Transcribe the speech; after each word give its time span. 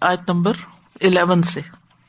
آیت 0.00 0.30
number 0.30 0.52
eleven 1.00 1.42
سے۔ 1.42 1.60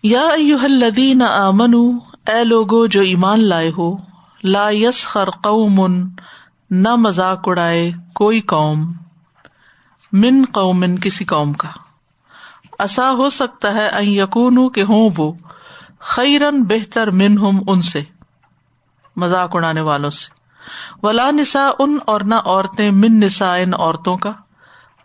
یا 0.03 0.27
الذین 0.63 1.21
آمنو، 1.21 1.91
اے 2.27 2.43
لوگو 2.43 2.85
جو 2.85 3.01
ایمان 3.01 3.45
لائے 3.45 3.71
ہو، 3.77 3.97
لا 4.43 4.69
یس 4.69 5.05
خر 5.05 5.29
قوم 5.29 6.07
نہ 6.69 6.95
مذاق 6.95 7.47
اڑائے 7.47 7.91
کوئی 8.15 8.41
قوم 8.41 8.91
من 10.11 10.43
قومن 10.51 10.99
کسی 10.99 11.25
قوم 11.25 11.53
کا۔ 11.53 11.67
ایسا 12.79 13.11
ہو 13.11 13.29
سکتا 13.29 13.73
ہے 13.73 14.05
یقون 14.05 14.69
کہ 14.69 14.83
ہوں 14.83 15.09
وہ 15.17 15.31
خیرن 15.99 16.63
بہتر 16.63 17.11
من 17.11 17.37
ہم 17.37 17.59
ان 17.67 17.81
سے، 17.81 18.01
مذاق 19.15 19.55
اڑانے 19.55 19.81
والوں 19.81 20.09
سے۔ 20.09 20.29
ولا 21.03 21.31
نسا 21.31 21.69
ان 21.79 21.97
اور 22.05 22.21
نہ 22.21 22.35
عورتیں، 22.35 22.91
من 22.91 23.19
نسا 23.19 23.55
ان 23.55 23.73
عورتوں 23.73 24.17
کا۔ 24.17 24.31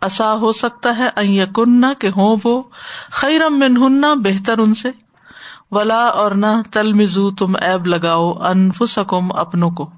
ایسا 0.05 0.35
ہو 0.35 0.53
سکتا 0.53 0.99
ہے 0.99 1.27
یقن 1.27 1.95
کہ 1.95 2.09
ہوں 2.17 2.37
وہ 2.45 2.63
خیرم 3.11 3.59
من 3.59 4.01
بہتر 4.23 4.59
ان 4.59 4.75
سے۔ 4.75 4.91
ولا 5.71 6.07
اور 6.07 6.33
نہ 6.33 6.53
تل 6.73 6.93
مزو 6.93 7.31
تم 7.31 7.53
ایب 7.61 7.87
لگاؤ 7.87 8.33
انفسکم 8.33 9.33
اپنوں 9.33 9.71
کو۔ 9.71 9.91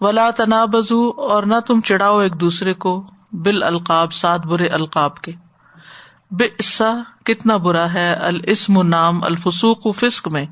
ولا 0.00 0.30
تنا 0.30 0.64
بزو 0.64 1.08
اور 1.08 1.42
نہ 1.42 1.54
تم 1.66 1.80
چڑھاؤ 1.80 2.18
ایک 2.18 2.40
دوسرے 2.40 2.74
کو 2.74 3.04
بال 3.32 3.62
القاب 3.62 4.12
سات 4.12 4.46
برے 4.46 4.66
القاب 4.66 5.16
کے۔ 5.16 5.32
بسا 6.30 6.92
کتنا 7.24 7.56
برا 7.56 7.92
ہے 7.94 8.12
السم 8.12 8.82
نام 8.82 9.24
الفسوق 9.24 9.86
فسق 9.96 10.28
میں۔ 10.28 10.46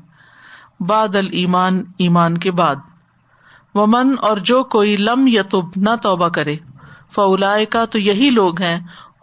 باد 0.79 1.15
المان 1.15 1.83
ایمان 1.97 2.37
کے 2.37 2.51
بعد۔ 2.51 2.75
ومن 3.75 4.15
اور 4.21 4.37
جو 4.37 4.63
کوئی 4.63 4.95
لم 4.95 5.27
یتب 5.27 5.65
نہ 5.75 5.89
توبہ 6.01 6.29
کرے۔ 6.29 6.55
فولا 7.15 7.55
کا 7.69 7.85
تو 7.85 7.99
یہی 7.99 8.29
لوگ 8.29 8.61
ہیں، 8.61 8.79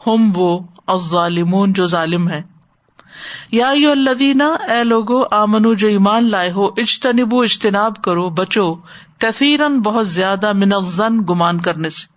ہم 0.07 0.33
وہ 0.35 0.59
ظالمون 0.97 1.73
جو 1.73 1.87
ظالم 1.87 2.29
ہے 2.29 2.43
یا 3.53 3.73
یو 3.75 3.91
الدینہ 3.91 4.73
اے 4.73 4.85
لوگو، 4.85 5.23
آمنو، 5.31 5.75
جو 5.75 5.89
ایمان 5.89 6.31
لائے 6.31 6.51
ہو، 6.51 6.67
اجتنبو، 6.67 7.41
اجتناب 7.41 8.03
کرو، 8.03 8.31
بچو 8.31 8.75
کثیرن 9.19 9.81
بہت 9.81 10.09
زیادہ 10.09 10.53
منزن 10.53 11.19
گمان 11.31 11.61
کرنے 11.61 11.91
سے۔ 11.91 12.17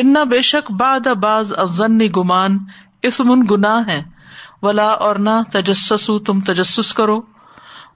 انا 0.00 0.22
بے 0.24 0.42
شک 0.42 0.70
باد 0.70 1.06
باز 1.06 1.52
افزن 1.56 1.98
گمان 1.98 2.58
اسمن 3.02 3.42
گنا 3.50 3.86
ہے 3.86 4.02
ولا 4.62 4.88
اور 4.88 5.16
نہ 5.16 5.42
تجسس 5.52 6.10
تم 6.26 6.40
تجسس 6.40 6.94
کرو۔ 6.94 7.20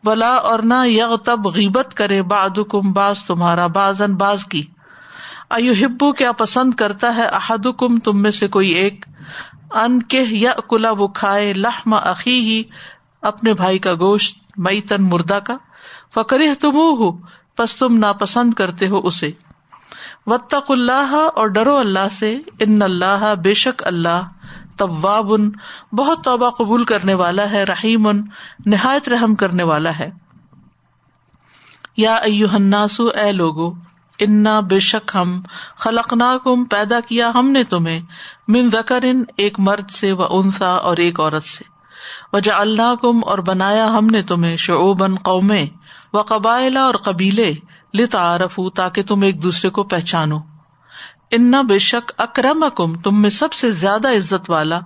ولا 0.05 0.35
اور 0.35 0.59
نہ 0.59 0.87
یغ 0.87 1.17
تب 1.17 1.47
غیبت 1.47 1.95
کرے 1.95 2.23
باد 2.23 2.59
کم 2.71 2.93
باز 2.93 3.25
تمہارا 3.25 3.67
بازن 3.67 4.15
باز 4.15 4.45
کی۔ 4.45 4.63
ایو 5.51 5.73
ہبو 5.73 6.13
کیا 6.13 6.33
پسند 6.33 6.75
کرتا 6.75 7.17
ہے 7.17 7.23
احد 7.23 7.67
کم 7.79 7.99
تم 7.99 8.23
میں 8.23 8.31
سے 8.31 8.49
کوئی 8.49 8.69
ایک؟ 8.69 9.05
ان 9.75 10.03
کے 10.03 10.25
یا 10.31 10.53
کلا 10.69 10.91
وہ 10.91 11.09
کھائے 11.09 11.53
لہم 11.53 11.95
عقی 11.95 12.41
ہی 12.41 12.63
اپنے 13.23 13.55
بھائی 13.55 13.79
کا 13.79 13.95
گوشت 13.95 14.39
مئی 14.57 14.81
تن 14.81 14.97
مردہ 15.01 15.39
کا۔ 15.45 15.57
فکر 16.15 16.41
تم 16.61 16.71
ہو 16.75 17.19
پس 17.57 17.77
تم 17.77 17.99
ناپسند 17.99 18.55
کرتے 18.55 18.89
ہو 18.89 18.99
اسے۔ 18.99 19.31
وطق 20.27 20.71
اللہ 20.71 21.29
اور 21.35 21.47
ڈرو 21.47 21.77
اللہ 21.77 22.09
سے۔ 22.13 22.39
ان 22.59 22.83
اللہ، 22.83 23.35
بے 23.43 23.55
شک 23.55 23.87
اللہ 23.87 24.29
طواب 24.77 25.33
بہت 25.93 26.25
توبہ 26.25 26.51
قبول 26.51 26.85
کرنے 26.85 27.15
والا 27.15 27.51
ہے، 27.51 27.65
رحیم، 27.65 28.09
نہایت 28.67 29.09
رحم 29.09 29.35
کرنے 29.35 29.63
والا 29.63 29.99
ہے۔ 29.99 30.11
یا 31.97 32.15
الناس، 32.15 33.01
اے 33.01 33.33
لوگو 33.33 33.90
انا 34.21 34.61
بے 34.61 34.79
شک 34.79 35.11
ہم 35.15 35.43
خلق 35.77 36.15
کم 36.45 36.65
پیدا 36.65 37.01
کیا 37.01 37.31
ہم 37.35 37.51
نے 37.51 37.65
تمہیں 37.65 38.01
من 38.49 38.71
ذکر 38.71 39.01
ایک 39.37 39.61
مرد 39.61 39.91
سے 39.91 40.13
و 40.13 40.23
انسا 40.23 40.69
اور 40.69 40.97
ایک 40.97 41.21
عورت 41.21 41.45
سے۔ 41.45 41.65
وجا 42.33 42.59
اللہ 42.59 42.95
کم 43.03 43.21
اور 43.27 43.39
بنایا 43.39 43.87
ہم 43.87 44.07
نے 44.07 44.23
تمہیں 44.23 44.57
شعوبن 44.57 45.17
قومیں 45.17 45.67
و 46.13 46.23
قبائل 46.23 46.77
اور 46.77 46.95
قبیلے 46.95 47.53
لتعارف 47.95 48.61
تاکہ 48.77 49.03
تم 49.03 49.23
ایک 49.23 49.43
دوسرے 49.43 49.71
کو 49.71 49.83
پہچانو۔ 49.83 50.39
انا 51.31 51.63
بے 51.63 51.79
شک 51.79 52.13
اکرم 52.19 52.65
کم 52.77 52.95
تم 52.95 53.23
میں 53.23 53.31
سب 53.31 53.53
سے 53.53 53.71
زیادہ 53.71 54.09
عزت 54.09 54.51
والا۔ 54.51 54.81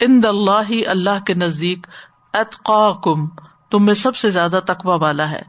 ان 0.00 0.20
اللہ 0.24 0.88
اللہ 0.88 1.24
کے 1.26 1.34
نزدیک 1.34 1.86
اتقا 2.32 2.92
کم 3.04 3.28
تم 3.70 3.84
میں 3.84 3.94
سب 3.94 4.16
سے 4.16 4.30
زیادہ 4.30 4.60
تقوا 4.66 4.94
والا 4.94 5.30
ہے۔ 5.30 5.42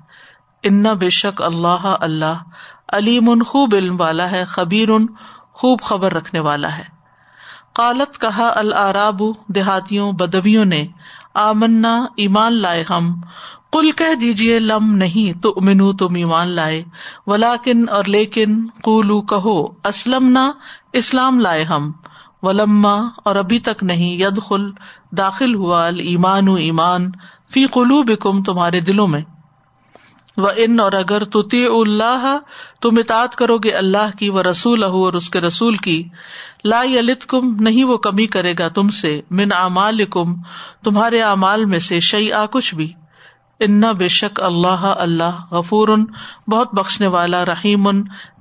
انا 0.63 0.93
بے 0.93 1.09
شک 1.09 1.41
اللہ 1.41 1.95
اللہ 2.01 2.33
علیم 2.93 3.29
ان 3.29 3.43
خوب 3.43 3.75
علم 3.75 4.01
والا 4.01 4.31
ہے، 4.31 4.45
خبیر 4.45 4.89
ان 4.89 5.05
خوب 5.53 5.81
خبر 5.81 6.13
رکھنے 6.13 6.39
والا 6.39 6.77
ہے۔ 6.77 6.97
قالت 7.73 8.21
کہا، 8.21 8.51
العراب، 8.55 9.21
دیہاتیوں، 9.47 10.11
بدویوں 10.11 10.65
نے، 10.65 10.85
آمنا، 11.33 12.05
ایمان 12.15 12.53
لائے 12.53 12.83
ہم۔ 12.89 13.15
کل 13.71 13.91
کہہ 13.91 14.15
دیجیے 14.15 14.59
لم 14.59 14.95
نہیں 14.95 15.41
تو 15.41 15.53
امنو 15.57 15.93
تم 15.93 16.15
ایمان 16.15 16.47
لائے۔ 16.47 16.83
ولاکن 17.27 17.89
اور 17.89 18.03
لیکن 18.07 18.67
کولو 18.83 19.21
کہو 19.21 19.65
اسلم 19.83 20.29
نہ 20.29 20.51
اسلام 20.93 21.39
لائے 21.39 21.63
ہم۔ 21.63 21.91
ولما، 22.41 22.95
اور 23.23 23.35
ابھی 23.35 23.59
تک 23.59 23.83
نہیں 23.83 24.13
ید 24.13 24.41
خل 24.41 24.71
داخل 25.11 25.55
ہوا 25.55 25.87
ایمان 25.87 26.47
ایمان، 26.47 27.11
فی 27.51 27.65
قلوبکم، 27.65 28.43
تمہارے 28.43 28.79
دلوں 28.79 29.07
میں۔ 29.07 29.21
و 30.37 30.47
ان 30.55 30.79
اور 30.79 30.91
اگر 30.91 31.23
تو 31.23 31.39
اللہ 31.81 32.37
تم 32.81 32.97
اطاط 32.97 33.35
کرو 33.35 33.57
گے 33.57 33.71
اللہ 33.71 34.17
کی 34.17 34.29
وہ 34.29 34.41
رسول 34.41 34.83
اور 34.83 35.13
اس 35.13 35.29
کے 35.29 35.41
رسول 35.41 35.75
کی، 35.75 36.03
لا 36.63 36.83
یلت 36.83 37.25
کم 37.25 37.55
نہیں 37.59 37.83
وہ 37.83 37.97
کمی 37.97 38.27
کرے 38.27 38.53
گا 38.59 38.67
تم 38.67 38.89
سے، 38.89 39.21
من 39.31 39.47
امال 39.53 40.05
کم 40.05 40.35
تمہارے 40.83 41.21
اعمال 41.21 41.65
میں 41.65 41.79
سے 41.79 41.99
شعی 41.99 42.31
آ 42.31 42.45
کچھ 42.45 42.75
بھی۔ 42.75 42.93
ان 43.59 43.81
بے 43.81 44.07
شک 44.07 44.43
اللہ 44.43 44.93
اللہ 44.97 45.53
غفور، 45.53 45.89
بہت 46.47 46.73
بخشنے 46.73 47.07
والا، 47.07 47.45
رحیم، 47.45 47.89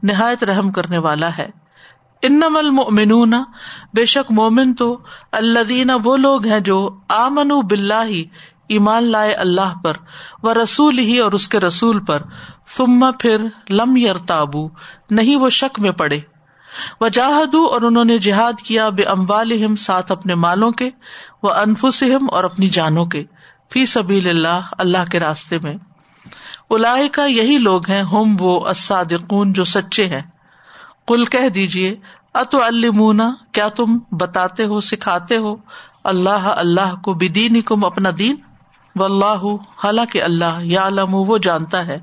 نہایت 0.02 0.44
رحم 0.44 0.70
کرنے 0.70 0.98
والا 0.98 1.30
ہے۔ 1.38 1.50
ان 2.22 2.40
المؤمنون، 2.56 3.34
بے 3.94 4.04
شک 4.04 4.32
مومن 4.32 4.74
تو 4.74 4.98
اللہ 5.32 5.92
وہ 6.04 6.16
لوگ 6.16 6.46
ہیں 6.46 6.60
جو 6.60 6.98
آمن 7.08 7.60
بلّہ 7.60 8.10
ایمان 8.68 9.04
لائے 9.04 9.32
اللہ 9.32 9.74
پر 9.84 9.92
و 10.42 10.62
رسول 10.62 10.98
ہی 10.98 11.18
اور 11.18 11.32
اس 11.32 11.48
کے 11.48 11.60
رسول 11.60 12.04
پر 12.04 12.22
سما 12.66 13.10
پھر 13.10 13.44
لم 13.70 13.96
یر 13.96 14.16
تابو 14.16 14.68
نہیں 15.10 15.36
وہ 15.36 15.50
شک 15.50 15.80
میں 15.80 15.90
پڑے۔ 15.90 16.18
وہ 17.00 17.08
جاہدو 17.08 17.66
اور 17.66 17.82
انہوں 17.82 18.04
نے 18.04 18.18
جہاد 18.18 18.52
کیا 18.62 18.88
بے 18.88 19.02
اموال 19.02 19.76
ساتھ 19.76 20.12
اپنے 20.12 20.34
مالوں 20.34 20.70
کے 20.70 20.90
وہ 21.42 21.50
انفسم 21.50 22.26
اور 22.32 22.44
اپنی 22.44 22.68
جانوں 22.68 23.06
کے۔ 23.06 23.24
فی 23.72 23.84
سبیل 23.84 24.28
اللہ 24.28 24.60
اللہ 24.78 25.10
کے 25.10 25.20
راستے 25.20 25.58
میں۔ 25.58 25.74
الا 26.70 26.96
کا 27.12 27.24
یہی 27.24 27.58
لوگ 27.58 27.90
ہیں 27.90 28.02
ہوم 28.02 28.36
وہ 28.40 28.68
اسادقون 28.68 29.52
جو 29.52 29.64
سچے 29.64 30.06
ہیں۔ 30.06 30.22
کل 31.08 31.24
کہہ 31.24 31.48
دیجیے 31.48 31.96
ات 32.34 32.54
المنا 32.54 33.30
کیا 33.52 33.68
تم 33.68 33.98
بتاتے 34.12 34.64
ہو، 34.64 34.80
سکھاتے 34.80 35.36
ہو؟ 35.36 35.56
اللہ 36.04 36.52
اللہ 36.56 36.94
کو 37.04 37.14
بدین 37.14 37.60
کم 37.60 37.84
اپنا 37.84 38.10
دین؟ 38.18 38.36
و 38.96 39.04
اللہ 39.04 39.44
حالانکہ 39.84 40.22
اللہ 40.22 40.58
یا 40.62 40.86
علم 40.86 41.14
وہ 41.14 41.38
جانتا 41.38 41.86
ہے۔ 41.86 41.98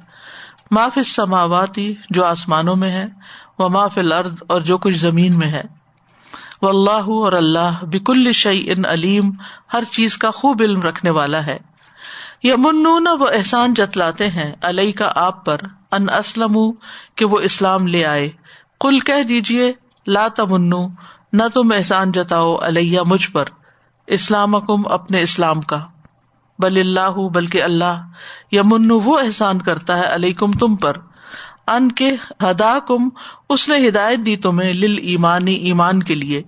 معاف 0.72 1.00
سماواتی 1.06 1.96
جو 2.10 2.26
آسمانوں 2.26 2.76
میں 2.76 2.90
ہے 2.90 3.06
وہ 3.60 3.70
معاف 3.70 3.98
الارض، 3.98 4.34
اور 4.48 4.62
جو 4.62 4.78
کچھ 4.78 4.96
زمین 4.96 5.40
میں 5.40 5.48
ہے۔ 5.48 5.62
و 6.62 6.70
اللہ 6.70 6.92
اور 6.92 7.34
اللہ 7.34 7.86
بک 7.86 8.10
الشعی 8.10 8.72
ان 8.72 8.86
علیم، 8.86 9.32
ہر 9.74 9.84
چیز 9.92 10.18
کا 10.18 10.32
خوب 10.32 10.62
علم 10.62 10.82
رکھنے 10.82 11.10
والا 11.10 11.46
ہے۔ 11.46 11.58
یا 12.44 12.56
وہ 13.20 13.28
احسان 13.34 13.74
جتلاتے 13.74 14.30
ہیں 14.30 14.52
علیہ 14.62 14.92
کا 14.92 15.12
آپ 15.16 15.46
پر، 15.46 15.58
ان 15.92 16.10
اسلم 16.10 16.72
کہ 17.16 17.26
وہ 17.26 17.40
اسلام 17.40 17.88
لے 17.88 18.06
آئے۔ 18.06 18.30
کل 18.80 19.00
کہہ 19.00 19.24
دیجیے 19.24 19.74
لا 20.08 20.28
تمنو، 20.28 20.88
نہ 21.34 21.44
تم 21.54 21.72
احسان 21.76 22.12
جتاؤ 22.12 22.56
علیہ 22.56 23.02
مجھ 23.06 23.32
پر 23.32 23.46
اسلام 24.08 24.56
اپنے 24.92 25.22
اسلام 25.22 25.62
کا۔ 25.62 25.80
بل 26.60 26.78
اللہ، 26.80 27.30
بلکہ 27.34 27.64
اللہ 27.64 28.08
یمن 28.52 28.92
وہ 28.92 29.20
احسان 29.20 29.62
کرتا 29.62 29.98
ہے 29.98 30.14
علیہ 30.14 30.34
کم 30.34 30.52
تم 30.52 30.76
پر، 30.76 30.98
ان 31.68 31.92
کے 31.92 32.16
ہدا 32.44 32.80
کم 32.88 33.10
اس 33.50 33.70
نے 33.70 33.88
ہدایت 33.88 34.20
دی 34.26 34.36
تمہیں 34.36 34.74
لل 34.74 34.98
ایمانی، 35.02 35.54
ایمان 35.54 36.04
کے 36.04 36.16
لیے۔ 36.16 36.42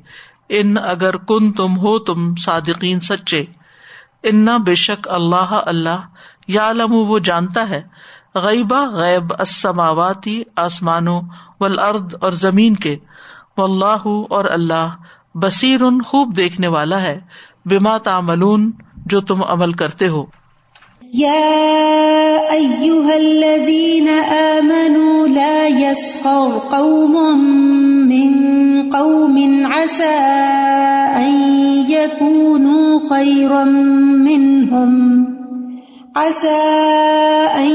ان 0.50 0.78
اگر 0.78 1.18
کن 1.18 1.52
تم 1.52 1.78
ہو 1.78 2.00
تم 2.00 2.36
صادقین 2.36 3.00
سچے۔ 3.00 3.46
ان 4.24 4.46
بے 4.46 4.76
شک 4.76 5.08
اللہ 5.10 5.62
اللہ 5.66 6.08
یا 6.48 6.70
علم 6.70 6.94
وہ 6.94 7.20
جانتا 7.20 7.70
ہے۔ 7.70 7.82
غیبا 8.36 8.86
غیب 8.86 9.34
اسماواتی 9.40 10.44
آسمانوں 10.56 11.22
ولاد 11.60 12.14
اور 12.22 12.32
زمین 12.32 12.76
کے۔ 12.76 12.98
و 13.58 13.64
اللہ 13.64 14.08
اور 14.30 14.46
اللہ 14.46 14.96
بصیر، 15.36 15.82
خوب 16.06 16.38
دیکھنے 16.38 16.68
والا 16.68 17.02
ہے۔ 17.02 17.20
بما 17.66 17.98
تعملون 17.98 18.72
جو 19.06 19.22
تم 19.22 19.44
عمل 19.44 19.72
کرتے 19.72 20.08
ہو۔ 20.08 20.26
يا 21.14 21.48
أيها 22.52 23.16
الذين 23.16 24.08
آمنوا 24.30 25.28
لا 25.28 25.68
يسخر 25.68 26.58
قوم 26.70 27.40
من 28.10 28.32
قوم 28.90 29.66
عسى 29.66 30.18
أن 31.16 31.32
يكونوا 31.90 33.00
خيرا 33.10 33.64
منهم 34.26 35.26
عسى 36.16 36.64
أن 37.56 37.72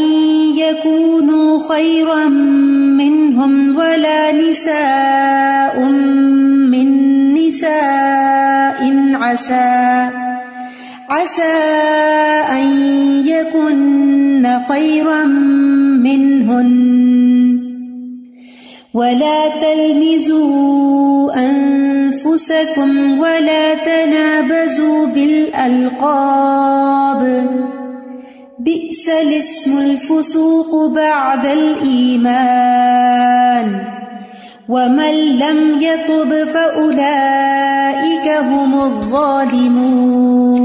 يكونوا 0.56 1.58
خيرا 1.68 2.28
منهم 3.00 3.76
ولا 3.76 4.32
نساء 4.32 5.84
من 6.72 6.88
نساء 7.34 8.80
عسى 9.14 10.29
عسى 11.10 11.42
أن 12.52 12.66
يكن 13.26 14.58
خيرا 14.68 15.24
منهن. 16.04 16.70
ولا 18.94 19.48
تلمزوا 19.48 21.32
أنفسكم 21.34 23.18
ولا 23.18 23.74
تنابزوا 23.74 25.06
بالألقاب. 25.06 26.02
بئس 28.58 29.08
الاسم 29.08 29.78
الفسوق 29.78 30.92
بعد 30.94 31.46
الإيمان. 31.46 32.80
ومن 34.68 35.14
لم 35.38 35.80
يطب 35.80 36.44
فأولئك 36.44 38.28
هم 38.28 38.74
الظالمون. 38.74 40.59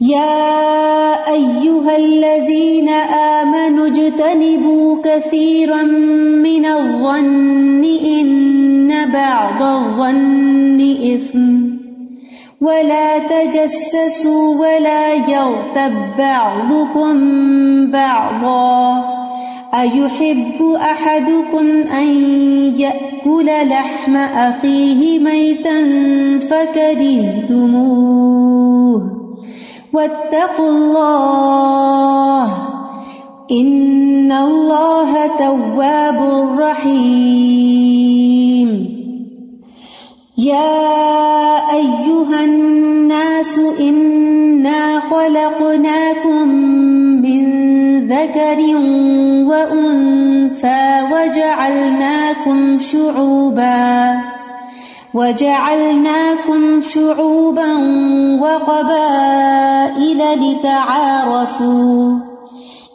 يا 0.00 1.32
أيها 1.32 1.96
الذين 1.96 2.88
آمنوا 2.88 3.86
اجتنبوا 3.86 4.96
كثيرا 5.04 5.82
من 5.82 6.66
الظن 6.66 7.84
إن 8.04 9.10
بعض 9.12 9.62
الظن 9.62 10.96
إثم 11.14 11.76
ولا 12.60 13.18
تجسسوا 13.18 14.54
ولا 14.54 15.12
يغتب 15.12 15.92
بعضكم 16.18 17.16
بعضا 17.90 19.04
أيحب 19.74 20.62
أحدكم 20.76 21.66
أن 21.98 22.08
يأكل 22.76 23.46
لحم 23.46 24.16
أخيه 24.16 25.18
ميتا 25.18 25.78
فكرهتموه 26.50 28.16
واتقوا 29.96 30.68
الله. 30.68 32.42
إن 33.50 34.32
الله 34.32 35.26
تواب 35.26 36.48
رحيم. 36.58 37.96
يا 40.38 40.76
أيها 41.72 42.44
الناس، 42.44 43.60
إنا 43.80 45.00
خلقناكم 45.00 46.48
من 47.22 47.44
ذكر 48.08 48.58
وأنثى 49.46 51.02
وجعلناكم 51.12 52.78
شعوبا. 52.80 54.16
وجعلناكم 55.16 56.80
شعوبا 56.80 57.72
وقبائل 58.40 60.20
لتعارفوا 60.42 62.18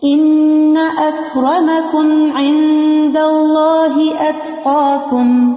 إن 0.05 0.77
أكرمكم 0.77 2.31
عند 2.37 3.17
الله 3.17 4.11
أتقاكم 4.29 5.55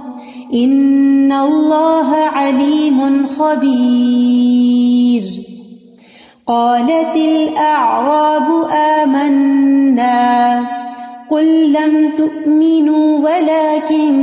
ان 0.53 1.31
اللہ 1.31 2.11
علیم 2.33 2.99
خبیر 3.37 5.23
قالت 6.47 7.15
الاعراب 7.15 8.51
آمنا 8.81 10.63
قل 11.29 11.73
لم 11.73 12.11
تؤمنوا 12.17 13.07
ولكن 13.19 14.13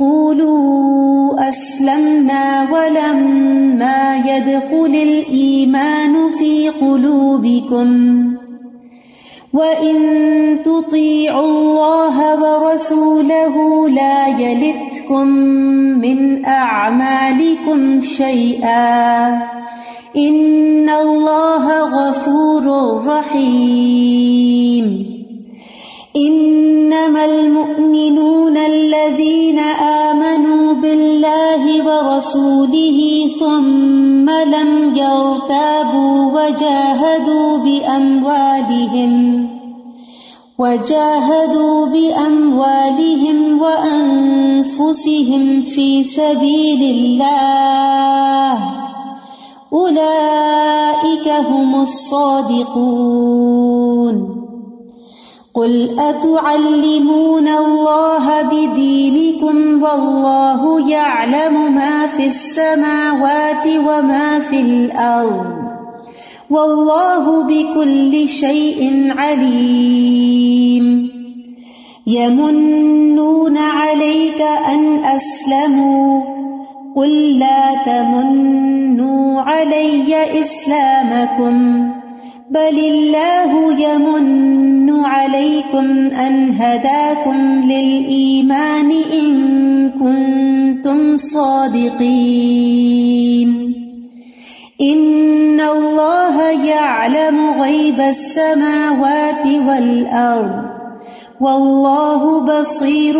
قولوا 0.00 0.87
يدخل 4.58 4.94
الايمان 4.94 6.30
في 6.30 6.68
قلوبكم 6.68 7.88
وَإِن 9.54 9.96
تُطِيعُوا 10.64 11.46
اللَّهَ 11.46 12.16
وَرَسُولَهُ 12.42 13.88
لَا 13.88 14.28
يَلِتْكُم 14.28 15.26
مِّنْ 16.04 16.44
أَعْمَالِكُمْ 16.44 18.00
شَيْئًا 18.00 19.28
إِنَّ 20.16 20.88
اللَّهَ 20.88 21.66
غَفُورٌ 21.96 22.64
رَّحِيمٌ 23.06 24.86
إِنَّمَا 26.16 27.24
الْمُؤْمِنُونَ 27.24 28.56
الَّذِينَ 28.56 28.68
آمَنُوا 28.68 29.47
بِاللَّهِ 29.47 29.47
وَرَسُولِهِ 32.18 33.30
ثُمَّ 33.40 34.30
لَمْ 34.30 34.96
يَرْتَابُوا 34.96 36.32
وَجَاهَدُوا 36.32 37.58
بِأَمْوَالِهِمْ، 37.58 39.46
وجاهدوا 40.58 41.86
بأموالهم 41.86 43.62
وأنفسهم 43.62 45.62
في 45.62 46.04
سبيل 46.04 46.82
الله. 46.82 48.58
أولئك 49.72 51.28
هم 51.28 51.82
الصادقون. 51.82 53.67
قل 55.58 55.96
أتعلمون 55.98 57.48
الله 57.48 58.42
بدينكم 58.42 59.82
والله 59.82 60.90
يعلم 60.90 61.74
ما 61.74 62.06
في 62.06 62.26
السماوات 62.26 63.66
وما 63.66 64.40
في 64.40 64.60
الأرض 64.60 65.46
والله 66.50 67.42
بكل 67.42 68.28
شيء 68.28 69.12
عليم 69.18 71.10
يمنون 72.06 73.58
عليك 73.58 74.40
أن 74.74 75.04
أسلموا 75.04 76.22
قل 76.96 77.38
لا 77.38 77.74
تمنوا 77.86 79.40
علي 79.40 80.40
إسلامكم 80.40 81.97
بل 82.50 82.78
الله 82.78 83.72
يمن 83.80 85.04
عليكم 85.04 86.10
أن 86.10 86.50
هداكم 86.58 87.62
للإيمان 87.64 88.90
إن 89.12 89.90
كنتم 89.90 91.16
صادقين 91.16 92.48
إن 94.80 95.60
الله 95.60 96.42
يعلم 96.50 97.60
غيب 97.60 98.00
السماوات 98.00 99.46
والأرض 99.68 100.68
والله 101.40 102.40
بصير 102.40 103.16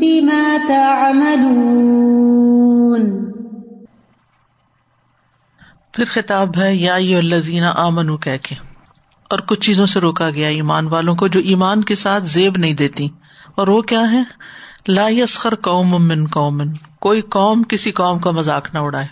بما 0.00 0.58
تعملون 0.68 2.15
پھر 5.96 6.04
خطاب 6.04 6.58
ہے، 6.58 6.74
یا 6.74 6.94
الزین 6.94 7.64
آمن 7.64 8.16
کہہ 8.16 8.36
کے۔ 8.42 8.54
اور 9.30 9.38
کچھ 9.38 9.60
چیزوں 9.60 9.86
سے 9.86 10.00
روکا 10.00 10.30
گیا 10.30 10.48
ایمان 10.48 10.86
والوں 10.86 11.14
کو 11.14 11.28
جو 11.28 11.40
ایمان 11.40 11.84
کے 11.84 11.94
ساتھ 11.94 12.24
زیب 12.24 12.56
نہیں 12.56 12.74
دیتی۔ 12.74 13.08
اور 13.54 13.66
وہ 13.66 13.82
کیا 13.82 14.12
ہے 14.12 14.22
لا 14.88 15.08
یسخر 15.08 15.54
قوم 15.54 16.08
من 16.08 16.26
قومن 16.26 16.72
کوئی 17.00 17.20
قوم 17.20 17.62
کسی 17.62 17.92
قوم 17.92 18.18
کا 18.18 18.30
مذاق 18.30 18.68
نہ 18.74 18.78
اڑائے۔ 18.78 19.06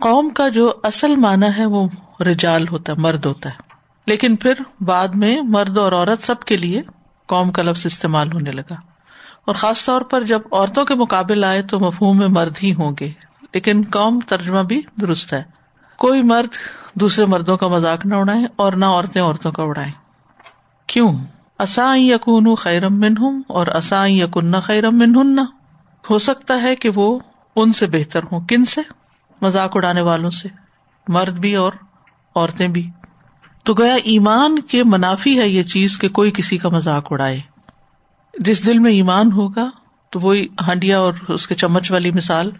قوم 0.00 0.30
کا 0.30 0.48
جو 0.48 0.72
اصل 0.82 1.16
معنی 1.16 1.46
ہے، 1.58 1.66
وہ 1.66 1.88
رجال 2.20 2.68
ہوتا 2.68 2.92
ہے، 2.92 3.00
مرد 3.00 3.26
ہوتا 3.26 3.48
ہے۔ 3.48 3.54
لیکن 4.06 4.36
پھر 4.36 4.54
بعد 4.80 5.08
میں 5.08 5.40
مرد 5.40 5.78
اور 5.78 5.92
عورت 5.92 6.22
سب 6.22 6.40
کے 6.40 6.56
لیے 6.56 6.82
قوم 7.26 7.52
کا 7.52 7.62
لفظ 7.62 7.86
استعمال 7.86 8.32
ہونے 8.32 8.52
لگا۔ 8.52 8.74
اور 9.44 9.54
خاص 9.54 9.84
طور 9.84 10.00
پر 10.00 10.22
جب 10.22 10.40
عورتوں 10.52 10.84
کے 10.84 10.94
مقابل 10.94 11.44
آئے 11.44 11.62
تو 11.62 11.80
مفہوم 11.80 12.18
میں 12.18 12.28
مرد 12.28 12.54
ہی 12.62 12.74
ہوں 12.74 12.92
گے۔ 13.00 13.10
لیکن 13.54 13.82
قوم 13.90 14.20
ترجمہ 14.26 14.60
بھی 14.60 14.82
درست 15.00 15.32
ہے۔ 15.32 15.59
کوئی 16.00 16.22
مرد 16.22 16.48
دوسرے 16.94 17.26
مردوں 17.26 17.56
کا 17.56 17.68
مذاق 17.68 18.06
نہ 18.06 18.14
اڑائے 18.14 18.44
اور 18.56 18.72
نہ 18.72 18.84
عورتیں 18.84 19.22
عورتوں 19.22 19.52
کا 19.52 19.62
اڑائے۔ 19.62 19.90
کیوں؟ 20.86 21.12
اصا 21.58 21.94
یقون 21.96 22.54
خیرم 22.54 23.00
من 23.00 23.14
ہوں 23.20 23.42
اور 23.46 23.66
اصا 23.66 24.06
یقن 24.06 24.60
خیرم 24.60 24.98
من 24.98 25.16
ہن 25.16 25.38
ہو 26.10 26.18
سکتا 26.18 26.62
ہے 26.62 26.76
کہ 26.76 26.90
وہ 26.94 27.18
ان 27.56 27.72
سے 27.72 27.86
بہتر 27.86 28.20
ہوں۔ 28.22 28.40
کن 28.40 28.64
سے؟ 28.64 28.80
مذاق 29.42 29.76
اڑانے 29.76 30.00
والوں 30.00 30.30
سے۔ 30.30 30.48
مرد 31.08 31.32
بھی 31.32 31.54
اور 31.54 31.72
عورتیں 32.34 32.68
بھی۔ 32.68 32.90
تو 33.62 33.74
گیا 33.74 33.94
ایمان 33.94 34.58
کے 34.58 34.84
منافی 34.84 35.40
ہے 35.40 35.48
یہ 35.48 35.62
چیز 35.62 35.98
کہ 35.98 36.08
کوئی 36.08 36.30
کسی 36.30 36.58
کا 36.58 36.68
مذاق 36.68 37.06
اڑائے۔ 37.10 37.40
جس 38.38 38.66
دل 38.66 38.78
میں 38.78 38.92
ایمان 38.92 39.32
ہوگا 39.32 39.70
تو 40.10 40.20
وہی 40.20 40.46
ہانڈیا 40.66 40.98
اور 40.98 41.12
اس 41.28 41.46
کے 41.46 41.54
چمچ 41.54 41.90
والی 41.90 42.10
مثال۔ 42.10 42.50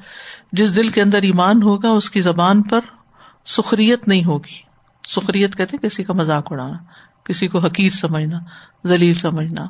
جس 0.53 0.77
دل 0.77 0.89
کے 0.89 1.03
اندر 1.03 1.23
ایمان 1.23 1.63
ہوگا 1.63 1.89
اس 1.89 2.11
کی 2.11 2.21
زبان 2.21 2.63
پر 2.63 2.81
سخریت 3.57 4.09
نہیں 4.09 4.25
ہوگی۔ 4.25 4.71
سخریت 5.09 5.57
کہتے 5.57 5.77
کسی 5.77 6.05
کا 6.05 6.13
مذاق 6.13 6.53
اڑانا، 6.53 6.77
کسی 7.25 7.49
کو 7.49 7.59
حقیر 7.59 7.93
سمجھنا، 7.93 8.39
ذلیل 8.87 9.15
سمجھنا، 9.15 9.67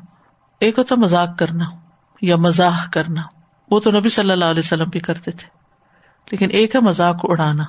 ایک 0.60 0.78
ہوتا 0.78 0.94
مذاق 0.94 1.38
کرنا 1.38 1.64
یا 2.22 2.36
مزاح 2.36 2.88
کرنا۔ 2.92 3.22
وہ 3.70 3.80
تو 3.80 3.90
نبی 3.90 4.08
صلی 4.08 4.30
اللہ 4.30 4.44
علیہ 4.44 4.58
وسلم 4.58 4.88
بھی 4.88 5.00
کرتے 5.00 5.30
تھے۔ 5.30 5.48
لیکن 6.30 6.48
ایک 6.50 6.74
ہے 6.74 6.80
مذاق 6.80 7.16
اڑانا۔ 7.22 7.64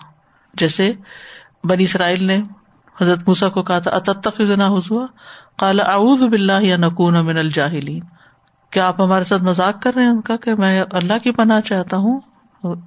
جیسے 0.54 0.94
بنی 1.64 1.84
اسرائیل 1.84 2.24
نے 2.24 2.42
حضرت 3.02 3.28
موسا 3.28 3.50
کو 3.50 3.64
کہا 3.64 3.80
تھا 3.80 3.92
اتنا 3.92 4.68
حضوا؟ 4.68 5.06
کالا 5.58 5.84
اعوذ 5.84 6.24
باللہ 6.24 6.62
یا 6.62 6.78
نقون 6.78 7.26
من 7.26 7.38
الجاہلین. 7.38 8.04
کیا 8.70 8.88
آپ 8.88 9.02
ہمارے 9.02 9.24
ساتھ 9.24 9.44
مذاق 9.44 9.82
کر 9.82 9.94
رہے 9.94 10.04
ہیں؟ 10.04 10.10
ان 10.10 10.22
کا 10.22 10.36
کہ 10.36 10.56
میں 10.56 10.84
اللہ 10.92 11.18
کی 11.24 11.32
پناہ 11.32 11.62
چاہتا 11.62 11.98
ہوں، 11.98 12.20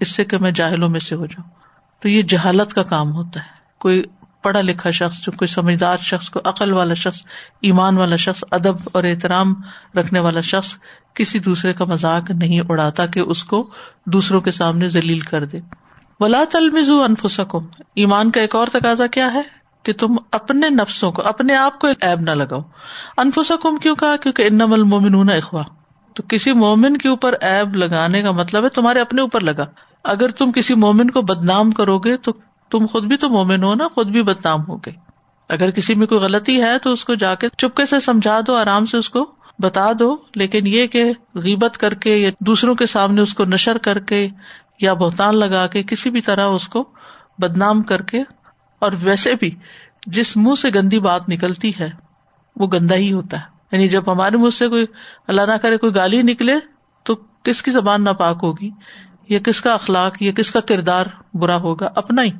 اس 0.00 0.14
سے 0.14 0.24
کہ 0.24 0.38
میں 0.38 0.50
جاہلوں 0.50 0.88
میں 0.88 1.00
سے 1.00 1.14
ہو 1.14 1.26
جاؤں۔ 1.26 1.63
تو 2.04 2.08
یہ 2.08 2.22
جہالت 2.22 2.74
کا 2.74 2.82
کام 2.82 3.12
ہوتا 3.12 3.40
ہے۔ 3.40 3.46
کوئی 3.78 4.02
پڑھا 4.42 4.60
لکھا 4.60 4.90
شخص 4.90 5.20
جو 5.20 5.32
کوئی 5.32 5.48
سمجھدار 5.48 5.96
شخص 5.96 6.30
کو 6.30 6.40
عقل 6.44 6.72
والا 6.72 6.94
شخص، 6.94 7.20
ایمان 7.60 7.98
والا 7.98 8.16
شخص، 8.16 8.44
ادب 8.50 8.76
اور 8.92 9.04
احترام 9.04 9.54
رکھنے 9.96 10.20
والا 10.20 10.40
شخص 10.40 10.74
کسی 11.14 11.38
دوسرے 11.38 11.72
کا 11.72 11.84
مذاق 11.84 12.30
نہیں 12.30 12.60
اڑاتا 12.60 13.06
کہ 13.06 13.20
اس 13.20 13.44
کو 13.44 13.70
دوسروں 14.06 14.40
کے 14.40 14.50
سامنے 14.50 14.88
ذلیل 14.88 15.20
کر 15.20 15.44
دے۔ 15.44 15.60
ولا 16.20 16.44
تلمز 16.52 16.90
انفسکم 16.90 17.66
ایمان 17.94 18.30
کا 18.30 18.40
ایک 18.40 18.54
اور 18.54 18.66
تقاضا 18.72 19.06
کیا 19.06 19.34
ہے؟ 19.34 19.42
کہ 19.82 19.92
تم 19.92 20.16
اپنے 20.32 20.70
نفسوں 20.70 21.12
کو، 21.12 21.22
اپنے 21.22 21.54
آپ 21.54 21.78
کو 21.78 21.88
ایب 22.00 22.20
نہ 22.20 22.30
لگاؤ۔ 22.30 22.60
انفسکم 23.16 23.76
کیوں 23.76 23.96
کہا؟ 23.96 24.16
کیونکہ 24.16 24.42
انم 24.42 24.72
المومنون 24.72 25.30
اخوا 25.30 25.62
تو 26.14 26.22
کسی 26.28 26.52
مومن 26.52 26.96
کے 26.96 27.08
اوپر 27.08 27.32
ایب 27.40 27.74
لگانے 27.74 28.22
کا 28.22 28.30
مطلب 28.30 28.64
ہے 28.64 28.68
تمہارے 28.68 29.00
اپنے 29.00 29.20
اوپر 29.20 29.40
لگا۔ 29.40 29.66
اگر 30.04 30.30
تم 30.30 30.52
کسی 30.52 30.74
مومن 30.74 31.10
کو 31.10 31.22
بدنام 31.22 31.70
کرو 31.70 31.98
گے 31.98 32.16
تو 32.16 32.32
تم 32.70 32.86
خود 32.86 33.04
بھی 33.04 33.16
تو 33.16 33.28
مومن 33.28 33.62
ہو 33.62 33.74
نا، 33.74 33.86
خود 33.94 34.08
بھی 34.08 34.22
بدنام 34.22 34.60
ہو 34.68 34.76
گئے 34.76 34.94
اگر 35.50 35.70
کسی 35.70 35.94
میں 35.94 36.06
کوئی 36.06 36.20
غلطی 36.20 36.60
ہے 36.62 36.78
تو 36.78 36.92
اس 36.92 37.04
کو 37.04 37.14
جا 37.14 37.34
کے 37.34 37.48
چپکے 37.58 37.86
سے 37.86 38.00
سمجھا 38.00 38.40
دو، 38.46 38.54
آرام 38.56 38.86
سے 38.86 38.96
اس 38.96 39.08
کو 39.08 39.24
بتا 39.58 39.90
دو۔ 39.98 40.16
لیکن 40.34 40.66
یہ 40.66 40.86
کہ 40.86 41.12
غیبت 41.34 41.78
کر 41.78 41.94
کے 41.94 42.16
یا 42.16 42.30
دوسروں 42.40 42.74
کے 42.74 42.86
سامنے 42.86 43.20
اس 43.20 43.34
کو 43.34 43.44
نشر 43.44 43.78
کر 43.78 43.98
کے 43.98 44.28
یا 44.80 44.94
بہتان 44.94 45.36
لگا 45.36 45.66
کے 45.66 45.82
کسی 45.82 46.10
بھی 46.10 46.20
طرح 46.20 46.46
اس 46.46 46.68
کو 46.68 46.84
بدنام 47.38 47.82
کر 47.82 48.02
کے، 48.02 48.22
اور 48.78 48.92
ویسے 49.02 49.34
بھی 49.34 49.50
جس 50.06 50.36
منہ 50.36 50.54
سے 50.54 50.68
گندی 50.74 50.98
بات 50.98 51.28
نکلتی 51.28 51.72
ہے، 51.80 51.90
وہ 52.56 52.66
گندا 52.66 52.94
ہی 52.94 53.12
ہوتا 53.12 53.36
ہے۔ 53.36 53.52
یعنی 53.72 53.88
جب 53.88 54.12
ہمارے 54.12 54.36
منہ 54.36 54.50
سے 54.50 54.68
کوئی 54.68 54.86
اللہ 55.28 55.42
نہ 55.42 55.56
کرے، 55.62 55.76
کوئی 55.76 55.94
گالی 55.94 56.22
نکلے 56.22 56.54
تو 57.02 57.14
کس 57.42 57.62
کی 57.62 57.70
زبان 57.70 58.04
ناپاک 58.04 58.38
ہوگی؟ 58.42 58.70
یا 59.28 59.38
کس 59.38 59.60
کا 59.60 59.72
اخلاق 59.74 60.22
یا 60.22 60.32
کس 60.32 60.50
کا 60.50 60.60
کردار 60.60 61.06
برا 61.34 61.56
ہوگا؟ 61.56 61.88
اپنا 61.96 62.22
ہی۔ 62.22 62.30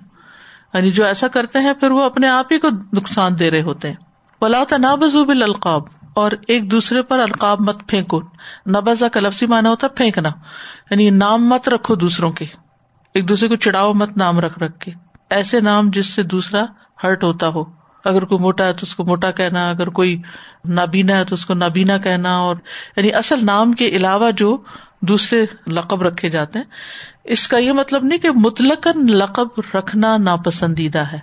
یعنی 0.75 0.91
جو 0.91 1.05
ایسا 1.05 1.29
کرتے 1.29 1.59
ہیں، 1.59 1.73
پھر 1.73 1.91
وہ 1.91 2.03
اپنے 2.03 2.29
آپ 2.29 2.47
ہی 2.53 2.59
کو 2.59 2.69
نقصان 2.93 3.38
دے 3.38 3.50
رہے 3.50 3.62
ہوتے 3.62 3.88
ہیں۔ 3.88 3.97
بلا 4.41 4.64
تنابزو 4.69 5.25
بال 5.25 5.43
القاب 5.43 5.83
اور 6.14 6.31
ایک 6.49 6.71
دوسرے 6.71 7.03
پر 7.03 7.19
القاب 7.19 7.61
مت 7.61 7.76
پھینکو۔ 7.87 8.21
نبزا 8.67 9.09
کا 9.09 9.21
لفظی 9.21 9.47
مانا 9.47 9.71
ہوتا 9.71 9.88
پھینکنا۔ 9.88 10.29
یعنی 10.91 11.11
نام 11.11 11.49
مت 11.49 11.69
رکھو 11.69 11.95
دوسروں 11.95 12.33
کے۔ 12.33 12.45
ایک 13.14 13.29
دوسرے 13.29 13.49
کو 13.49 13.57
چڑھاؤ 13.57 13.93
مت، 13.93 14.17
نام 14.17 14.38
رکھ 14.38 14.59
رکھ 14.59 14.79
کے۔ 14.79 14.91
ایسے 15.31 15.61
نام 15.61 15.91
جس 15.91 16.07
سے 16.07 16.23
دوسرا 16.23 16.64
ہرٹ 17.05 17.25
ہوتا 17.25 17.49
ہو۔ 17.49 17.64
اگر 18.05 18.25
کوئی 18.25 18.38
موٹا 18.38 18.64
ہے 18.64 18.73
تو 18.73 18.79
اس 18.83 18.95
کو 18.95 19.05
موٹا 19.05 19.31
کہنا، 19.31 19.71
اگر 19.71 19.88
کوئی 19.88 20.23
نابینا 20.64 21.17
ہے 21.17 21.25
تو 21.25 21.35
اس 21.35 21.47
کو 21.47 21.55
نابینا 21.55 21.99
کہنا۔ 21.99 22.37
اور 22.37 22.57
یعنی 22.97 23.14
اصل 23.14 23.47
نام 23.47 23.73
کے 23.73 23.87
علاوہ 23.87 24.31
جو 24.31 24.57
دوسرے 25.08 25.46
لقب 25.66 26.02
رکھے 26.02 26.30
جاتے 26.30 26.58
ہیں۔ 26.58 26.66
اس 27.25 27.49
کا 27.49 27.58
یہ 27.58 27.73
مطلب 27.73 28.04
نہیں 28.04 28.18
کہ 28.18 28.28
مطلق 28.34 28.87
لقب 29.08 29.46
رکھنا 29.75 30.16
ناپسندیدہ 30.16 30.99
ہے۔ 30.99 31.18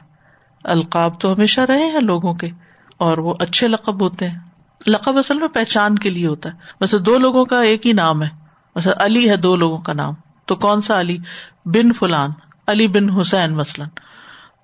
القاب 0.64 1.20
تو 1.22 1.34
ہمیشہ 1.34 1.62
رہے 1.62 1.86
ہیں 1.86 2.00
لوگوں 2.00 2.34
کے، 2.34 2.50
اور 2.98 3.18
وہ 3.18 3.34
اچھے 3.40 3.68
لقب 3.68 4.02
ہوتے 4.02 4.30
ہیں۔ 4.30 4.40
لقب 4.88 5.18
اصل 5.18 5.40
میں 5.40 5.48
پہچان 5.48 5.96
کے 5.96 6.10
لیے 6.10 6.28
ہوتا 6.28 6.50
ہے۔ 6.50 6.56
ویسے 6.82 6.98
دو 6.98 7.18
لوگوں 7.18 7.46
کا 7.46 7.62
ایک 7.62 7.88
ہی 7.88 7.94
نام 7.94 8.24
ہے۔ 8.24 8.30
ویسے 8.76 8.90
علی 9.00 9.30
ہے 9.30 9.38
دو 9.38 9.56
لوگوں 9.56 9.78
کا 9.78 9.94
نام۔ 9.94 10.14
تو 10.46 10.56
کون 10.56 10.82
سا 10.82 11.00
علی؟ 11.00 11.18
بن 11.66 11.94
فلان۔ 11.94 12.30
علی 12.68 12.88
بن 12.88 13.10
حسین 13.10 13.54
مثلاً۔ 13.54 13.88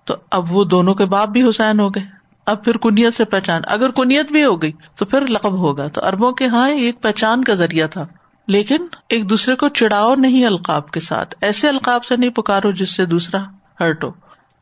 تو 0.05 0.15
اب 0.31 0.55
وہ 0.55 0.63
دونوں 0.63 0.93
کے 0.93 1.05
باپ 1.05 1.29
بھی 1.29 1.49
حسین 1.49 1.79
ہو 1.79 1.89
گئے۔ 1.89 2.03
اب 2.45 2.63
پھر 2.63 2.77
کنیت 2.77 3.13
سے 3.13 3.25
پہچان۔ 3.25 3.61
اگر 3.65 3.89
کنیت 3.91 4.31
بھی 4.31 4.45
ہو 4.45 4.61
گئی 4.61 4.71
تو 4.95 5.05
پھر 5.05 5.27
لقب 5.27 5.51
ہوگا۔ 5.51 5.87
تو 5.87 6.05
اربوں 6.05 6.31
کے 6.31 6.45
ہاں 6.47 6.69
ایک 6.69 7.01
پہچان 7.01 7.43
کا 7.43 7.53
ذریعہ 7.53 7.87
تھا۔ 7.87 8.05
لیکن 8.47 8.87
ایک 9.09 9.29
دوسرے 9.29 9.55
کو 9.55 9.69
چڑھاؤ 9.69 10.15
نہیں 10.15 10.45
القاب 10.45 10.91
کے 10.91 10.99
ساتھ۔ 10.99 11.35
ایسے 11.41 11.69
القاب 11.69 12.05
سے 12.05 12.15
نہیں 12.15 12.29
پکارو 12.29 12.71
جس 12.71 12.95
سے 12.95 13.05
دوسرا 13.05 13.37
ہرٹ 13.79 14.03
ہو 14.03 14.09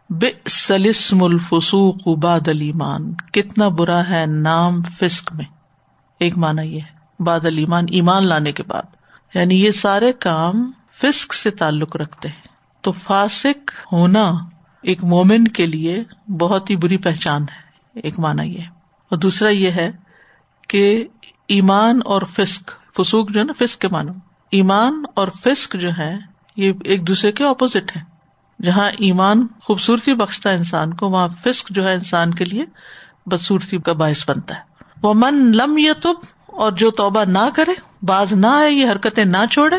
بے 0.09 0.31
سلسم 0.49 1.23
الفسوق 1.23 2.07
بادل 2.07 2.61
ایمان 2.61 3.13
کتنا 3.13 3.67
برا 3.67 4.09
ہے 4.09 4.25
نام 4.25 4.81
فسک 4.81 5.33
میں۔ 5.33 5.45
ایک 6.19 6.37
مانا 6.37 6.61
یہ 6.61 6.79
ہے 6.79 7.23
بادل 7.23 7.57
ایمان 7.57 7.85
ایمان 7.89 8.27
لانے 8.27 8.51
کے 8.51 8.63
بعد۔ 8.63 8.83
یعنی 9.33 9.63
یہ 9.63 9.71
سارے 9.71 10.13
کام 10.13 10.71
فسک 10.93 11.33
سے 11.33 11.51
تعلق 11.51 11.95
رکھتے 11.95 12.27
ہیں۔ 12.27 12.47
تو 12.81 12.91
فاسک 12.91 13.71
ہونا 13.91 14.31
ایک 14.83 15.03
مومن 15.03 15.47
کے 15.47 15.65
لیے 15.65 16.03
بہت 16.31 16.69
ہی 16.69 16.75
بری 16.75 16.97
پہچان 16.97 17.41
ہے۔ 17.41 17.99
ایک 17.99 18.19
مانا 18.19 18.43
یہ 18.43 18.61
اور 19.09 19.17
دوسرا 19.17 19.49
یہ 19.49 19.71
ہے 19.71 19.91
کہ 20.67 21.07
ایمان 21.47 21.99
اور 22.05 22.21
فسک 22.21 22.71
فسوک 22.97 23.31
جو 23.31 23.39
ہے 23.39 23.45
نا 23.45 23.65
فسک 23.65 23.81
کے 23.81 23.87
مانو 23.87 24.11
ایمان 24.51 25.03
اور 25.13 25.27
فسک 25.43 25.75
جو 25.75 25.89
ہے، 25.97 26.17
یہ 26.55 26.71
ایک 26.83 27.07
دوسرے 27.07 27.31
کے 27.31 27.45
اپوزٹ 27.45 27.97
ہے 27.97 28.01
جہاں 28.63 28.89
ایمان 28.97 29.47
خوبصورتی 29.63 30.13
بخشتا 30.13 30.49
ہے 30.49 30.55
انسان 30.55 30.93
کو، 30.93 31.09
وہاں 31.09 31.27
فسک 31.43 31.69
جو 31.69 31.85
ہے 31.85 31.93
انسان 31.93 32.33
کے 32.33 32.45
لیے 32.45 32.65
بدسورتی 33.25 33.77
کا 33.77 33.93
باعث 33.93 34.29
بنتا 34.29 34.55
ہے۔ 34.55 34.59
وہ 35.01 35.13
من 35.13 35.51
لم 35.55 35.77
یتب 35.77 36.15
اور 36.45 36.71
جو 36.71 36.91
توبہ 36.91 37.23
نہ 37.23 37.49
کرے، 37.55 37.71
باز 38.01 38.33
نہ 38.33 38.47
آئے، 38.47 38.71
یہ 38.71 38.91
حرکتیں 38.91 39.25
نہ 39.25 39.37
چھوڑے 39.51 39.75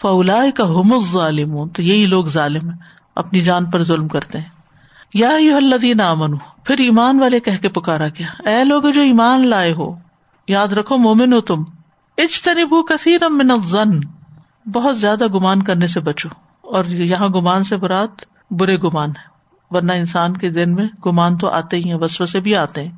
فولا 0.00 0.42
کا 0.54 0.64
ہم 0.64 0.98
ظالم 1.12 1.68
تو 1.68 1.82
یہی 1.82 2.06
لوگ 2.06 2.24
ظالم 2.24 2.70
ہے 2.70 2.76
اپنی 3.14 3.40
جان 3.40 3.70
پر 3.70 3.82
ظلم 3.82 4.08
کرتے 4.08 4.38
ہیں۔ 4.38 4.48
یا 5.14 5.30
یو 5.38 5.56
الدین 5.56 6.00
امن 6.00 6.36
پھر 6.64 6.78
ایمان 6.78 7.20
والے 7.20 7.40
کہہ 7.40 7.62
کے 7.62 7.68
پکارا 7.68 8.08
کیا 8.08 8.50
اے 8.50 8.64
لوگ 8.64 8.82
جو 8.82 9.00
ایمان 9.00 9.46
لائے 9.46 9.72
ہو، 9.72 9.98
یاد 10.48 10.68
رکھو 10.68 10.96
مومن 10.96 11.32
ہو 11.32 11.40
تم۔ 11.40 11.64
اجتنبو 12.22 12.82
کثیر 12.82 13.28
من 13.30 13.50
الظن، 13.50 13.90
بہت 14.72 14.98
زیادہ 14.98 15.26
گمان 15.34 15.62
کرنے 15.62 15.86
سے 15.86 16.00
بچو، 16.00 16.28
اور 16.60 16.84
یہاں 16.84 17.28
گمان 17.28 17.64
سے 17.64 17.76
برات 17.76 18.24
برے 18.50 18.76
گمان 18.76 19.10
ہے، 19.10 19.28
ورنہ 19.70 19.92
انسان 19.92 20.36
کے 20.36 20.50
دن 20.50 20.74
میں 20.74 20.86
گمان 21.06 21.36
تو 21.38 21.48
آتے 21.48 21.76
ہی 21.76 21.84
ہیں 21.84 21.94
وسو 21.94 22.26
سے 22.26 22.40
بھی 22.40 22.56
آتے 22.56 22.84
ہیں۔ 22.84 22.92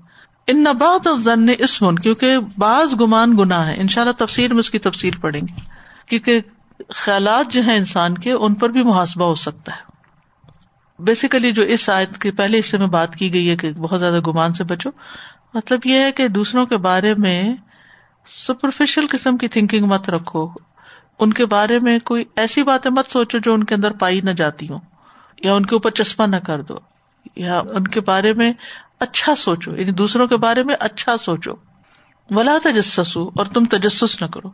ان 0.46 0.64
نبات 0.64 1.08
ضن 1.18 1.46
اسمن، 1.58 1.98
کیونکہ 1.98 2.38
بعض 2.58 2.94
گمان 3.00 3.36
گنا 3.38 3.66
ہے 3.66 3.74
ان 3.78 3.88
شاء 3.88 4.02
اللہ 4.02 4.24
تفصیل 4.24 4.52
میں 4.52 4.58
اس 4.58 4.70
کی 4.70 4.78
تفصیل 4.78 5.16
پڑیں 5.20 5.40
گے۔ 5.40 5.60
کیونکہ 6.06 6.40
خیالات 6.88 7.52
جو 7.52 7.64
ہے 7.64 7.76
انسان 7.76 8.18
کے، 8.18 8.32
ان 8.32 8.54
پر 8.54 8.68
بھی 8.68 8.82
محاسبہ 8.82 9.24
ہو 9.24 9.34
سکتا 9.34 9.72
ہے۔ 9.72 9.90
بیسیکلی 10.98 11.52
جو 11.52 11.62
اس 11.62 11.88
آیت 11.88 12.18
کے 12.18 12.30
پہلے 12.30 12.58
حصے 12.58 12.78
میں 12.78 12.86
بات 12.86 13.16
کی 13.16 13.32
گئی 13.32 13.50
ہے 13.50 13.56
کہ 13.56 13.70
بہت 13.72 14.00
زیادہ 14.00 14.20
گمان 14.26 14.52
سے 14.52 14.64
بچو 14.64 14.90
مطلب 15.54 15.80
یہ 15.84 15.98
ہے 15.98 16.12
کہ 16.12 16.28
دوسروں 16.28 16.66
کے 16.66 16.76
بارے 16.76 17.14
میں 17.14 17.54
سپرفیشل 18.26 19.06
قسم 19.10 19.36
کی 19.36 19.48
تھنکنگ 19.48 19.86
مت 19.86 20.10
رکھو۔ 20.10 20.48
ان 21.18 21.32
کے 21.32 21.46
بارے 21.46 21.78
میں 21.78 21.98
کوئی 21.98 22.24
ایسی 22.36 22.62
باتیں 22.62 22.90
مت 22.90 23.06
سوچو 23.06 23.38
جو 23.38 23.54
ان 23.54 23.64
کے 23.64 23.74
اندر 23.74 23.90
پائی 23.90 24.20
نہ 24.20 24.30
جاتی 24.30 24.66
ہوں، 24.70 24.78
یا 25.42 25.54
ان 25.54 25.66
کے 25.66 25.74
اوپر 25.74 25.90
چشمہ 25.90 26.26
نہ 26.26 26.36
کر 26.36 26.60
دو، 26.60 26.74
یا 27.36 27.58
ان 27.58 27.86
کے 27.86 28.00
بارے 28.00 28.32
میں 28.32 28.52
اچھا 29.00 29.34
سوچو 29.34 29.76
یعنی 29.76 29.90
دوسروں 29.90 30.26
کے 30.26 30.36
بارے 30.36 30.62
میں 30.62 30.74
اچھا 30.80 31.16
سوچو۔ 31.16 31.52
ولا 32.30 32.58
تجسس 32.62 33.16
اور 33.16 33.46
تم 33.46 33.64
تجسس 33.64 34.22
نہ 34.22 34.26
کرو۔ 34.26 34.50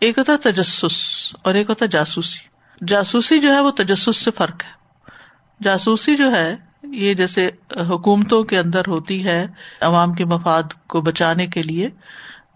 ایک 0.00 0.18
ہوتا 0.18 0.32
تجسس 0.42 0.94
اور 1.42 1.54
ایک 1.54 1.70
ہوتا 1.70 1.86
جاسوسی۔ 1.86 2.48
جاسوسی 2.86 3.40
جو 3.40 3.54
ہے 3.54 3.60
وہ 3.60 3.70
تجسس 3.70 4.16
سے 4.16 4.30
فرق 4.30 4.64
ہے۔ 4.64 4.70
جاسوسی 5.64 6.16
جو 6.16 6.32
ہے، 6.32 6.56
یہ 6.82 7.14
جیسے 7.14 7.50
حکومتوں 7.76 8.42
کے 8.42 8.58
اندر 8.58 8.80
ہوتی 8.80 9.24
ہے 9.24 9.46
عوام 9.80 10.12
کے 10.12 10.24
مفاد 10.24 10.62
کو 10.86 11.00
بچانے 11.00 11.46
کے 11.46 11.62
لیے۔ 11.62 11.88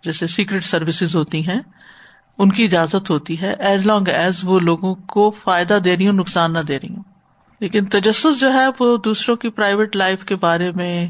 جیسے 0.06 0.26
سیکرٹ 0.26 0.64
سروسز 0.64 1.16
ہوتی 1.16 1.48
ہیں، 1.48 1.60
ان 2.38 2.52
کی 2.52 2.64
اجازت 2.64 3.10
ہوتی 3.10 3.40
ہے 3.40 3.54
ایز 3.58 3.86
لانگ 3.86 4.08
ایز 4.08 4.40
وہ 4.42 4.60
لوگوں 4.60 4.94
کو 4.94 5.30
فائدہ 5.30 5.78
دے 5.84 5.96
رہی 5.96 6.06
ہوں، 6.06 6.14
نقصان 6.14 6.52
نہ 6.52 6.58
دے 6.58 6.78
رہی 6.78 6.94
ہوں۔ 6.94 7.02
لیکن 7.60 7.84
تجسس 7.84 8.40
جو 8.40 8.52
ہے، 8.52 8.66
وہ 8.80 8.96
دوسروں 8.96 9.36
کی 9.36 9.48
پرائیویٹ 9.48 9.96
لائف 9.96 10.25
کے 10.25 10.36
بارے 10.36 10.70
میں 10.70 11.08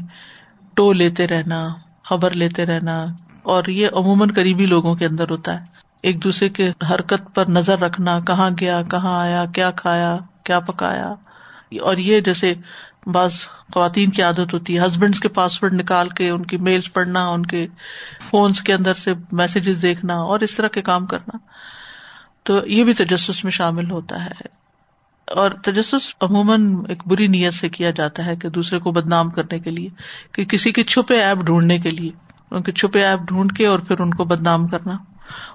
ٹو 0.73 0.93
لیتے 0.93 1.27
رہنا، 1.27 1.67
خبر 2.03 2.31
لیتے 2.31 2.65
رہنا، 2.65 3.05
اور 3.43 3.63
یہ 3.65 3.87
عموماً 3.93 4.29
قریبی 4.29 4.65
لوگوں 4.65 4.95
کے 4.95 5.05
اندر 5.05 5.29
ہوتا 5.29 5.59
ہے۔ 5.59 5.65
ایک 6.03 6.23
دوسرے 6.23 6.49
کے 6.49 6.71
حرکت 6.89 7.35
پر 7.35 7.45
نظر 7.49 7.79
رکھنا، 7.79 8.19
کہاں 8.19 8.49
گیا، 8.59 8.81
کہاں 8.81 9.19
آیا، 9.19 9.45
کیا 9.45 9.71
کھایا، 9.71 10.17
کیا 10.43 10.59
پکایا۔ 10.59 11.13
اور 11.81 11.97
یہ 11.97 12.19
جیسے 12.19 12.53
بعض 13.05 13.33
خواتین 13.73 14.09
کی 14.09 14.21
عادت 14.21 14.53
ہوتی 14.53 14.79
ہے۔ 14.79 14.85
ہسبینڈ 14.85 15.19
کے 15.19 15.27
پاسورڈ 15.27 15.73
نکال 15.73 16.07
کے 16.07 16.29
ان 16.29 16.45
کی 16.45 16.57
میلس 16.57 16.93
پڑھنا، 16.93 17.27
ان 17.27 17.45
کے 17.45 17.67
فونس 18.29 18.61
کے 18.61 18.73
اندر 18.73 18.93
سے 18.93 19.13
میسجز 19.31 19.81
دیکھنا 19.81 20.13
اور 20.13 20.39
اس 20.39 20.55
طرح 20.55 20.67
کے 20.67 20.81
کام 20.81 21.05
کرنا۔ 21.05 21.37
تو 22.43 22.67
یہ 22.67 22.83
بھی 22.83 22.93
تجسس 22.93 23.43
میں 23.43 23.51
شامل 23.51 23.91
ہوتا 23.91 24.25
ہے۔ 24.25 24.57
اور 25.27 25.51
تجسس 25.51 26.13
عموماً 26.21 26.75
ایک 26.87 27.03
بری 27.05 27.27
نیت 27.27 27.53
سے 27.53 27.69
کیا 27.69 27.91
جاتا 27.91 28.25
ہے 28.25 28.35
کہ 28.35 28.49
دوسرے 28.49 28.79
کو 28.79 28.91
بدنام 28.91 29.29
کرنے 29.29 29.59
کے 29.59 29.71
لیے، 29.71 29.89
کہ 30.31 30.45
کسی 30.45 30.71
کے 30.71 30.83
چھپے 30.83 31.21
ایپ 31.21 31.37
ڈھونڈنے 31.37 31.79
کے 31.79 31.89
لیے۔ 31.89 32.11
ان 32.51 32.63
کے 32.63 32.71
چھپے 32.71 33.03
ایپ 33.03 33.19
ڈھونڈ 33.19 33.57
کے 33.57 33.67
اور 33.67 33.79
پھر 33.79 33.99
ان 33.99 34.13
کو 34.13 34.25
بدنام 34.25 34.67
کرنا۔ 34.67 34.97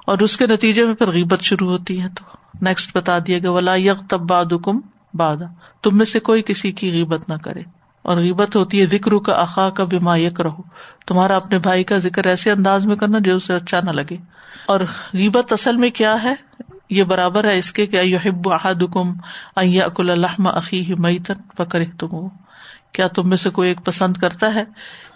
اور 0.07 0.19
اس 0.19 0.37
کے 0.37 0.47
نتیجے 0.47 0.85
میں 0.85 0.95
پھر 0.95 1.11
غیبت 1.11 1.41
شروع 1.41 1.71
ہوتی 1.71 2.03
ہے 2.03 2.09
تو 2.09 2.25
نیکسٹ 2.61 2.97
بتا 2.97 3.19
دیا 3.27 3.39
گیا، 3.39 3.51
ولا 3.51 3.75
یق 3.75 4.11
تب 4.11 4.33
حکم 4.33 4.81
بادا 5.15 5.47
تم 5.83 5.97
میں 5.97 6.07
سے 6.07 6.21
کوئی 6.21 6.43
کسی 6.43 6.73
کی 6.73 6.93
غیبت 6.93 7.29
نہ 7.29 7.35
کرے۔ 7.35 7.63
اور 8.03 8.17
غیبت 8.17 8.57
ہوتی 8.57 8.81
ہے 8.81 8.87
ذکر 8.87 9.19
کا 9.19 9.33
اخا 9.33 9.71
کا 9.71 9.85
بیما 9.85 10.17
یک 10.17 10.41
رہو 10.41 10.63
تمہارا 11.07 11.37
اپنے 11.37 11.59
بھائی 11.59 11.85
کا 11.85 11.99
ذکر 11.99 12.27
ایسے 12.27 12.51
انداز 12.51 12.87
میں 12.87 12.97
کرنا 12.97 13.19
جو 13.19 13.37
اسے 13.37 13.55
اچھا 13.55 13.79
نہ 13.85 13.91
لگے۔ 13.91 14.17
اور 14.67 14.81
غیبت 15.15 15.53
اصل 15.53 15.77
میں 15.77 15.91
کیا 15.91 16.23
ہے؟ 16.23 16.35
یہ 16.91 17.05
برابر 17.05 17.45
ہے 17.45 17.59
اس 17.59 17.73
کے 17.73 17.87
کہ 17.87 17.97
یحب 17.97 18.53
احدکم 18.53 19.13
ان 19.57 19.69
یاکل 19.69 20.11
اللحم 20.11 20.47
اخیہ 20.47 20.95
میتا 20.99 21.33
فکرہتم 21.59 22.29
کیا 22.93 23.09
تم 23.09 23.29
میں 23.29 23.37
سے 23.37 23.51
کوئی 23.51 23.69
ایک 23.69 23.85
پسند 23.85 24.17
کرتا 24.17 24.55
ہے 24.55 24.65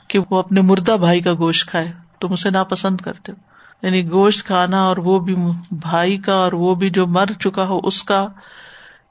کہ 0.08 0.18
وہ 0.30 0.38
اپنے 0.38 0.60
مردہ 0.60 0.96
بھائی 1.00 1.20
کا 1.20 1.32
گوشت 1.32 1.70
کھائے؟ 1.70 1.92
تم 2.20 2.32
اسے 2.32 2.50
ناپسند 2.50 2.96
کرتے 2.96 3.32
ہو۔ 3.32 3.36
یعنی 3.82 4.10
گوشت 4.10 4.46
کھانا 4.46 4.82
اور 4.82 4.96
وہ 4.96 5.20
بھی 5.20 5.34
بھائی 5.70 6.16
کا 6.16 6.32
اور 6.32 6.52
وہ 6.52 6.74
بھی 6.74 6.90
جو 6.90 7.06
مر 7.06 7.26
چکا 7.40 7.64
ہو 7.64 7.80
اس 7.84 8.02
کا 8.02 8.26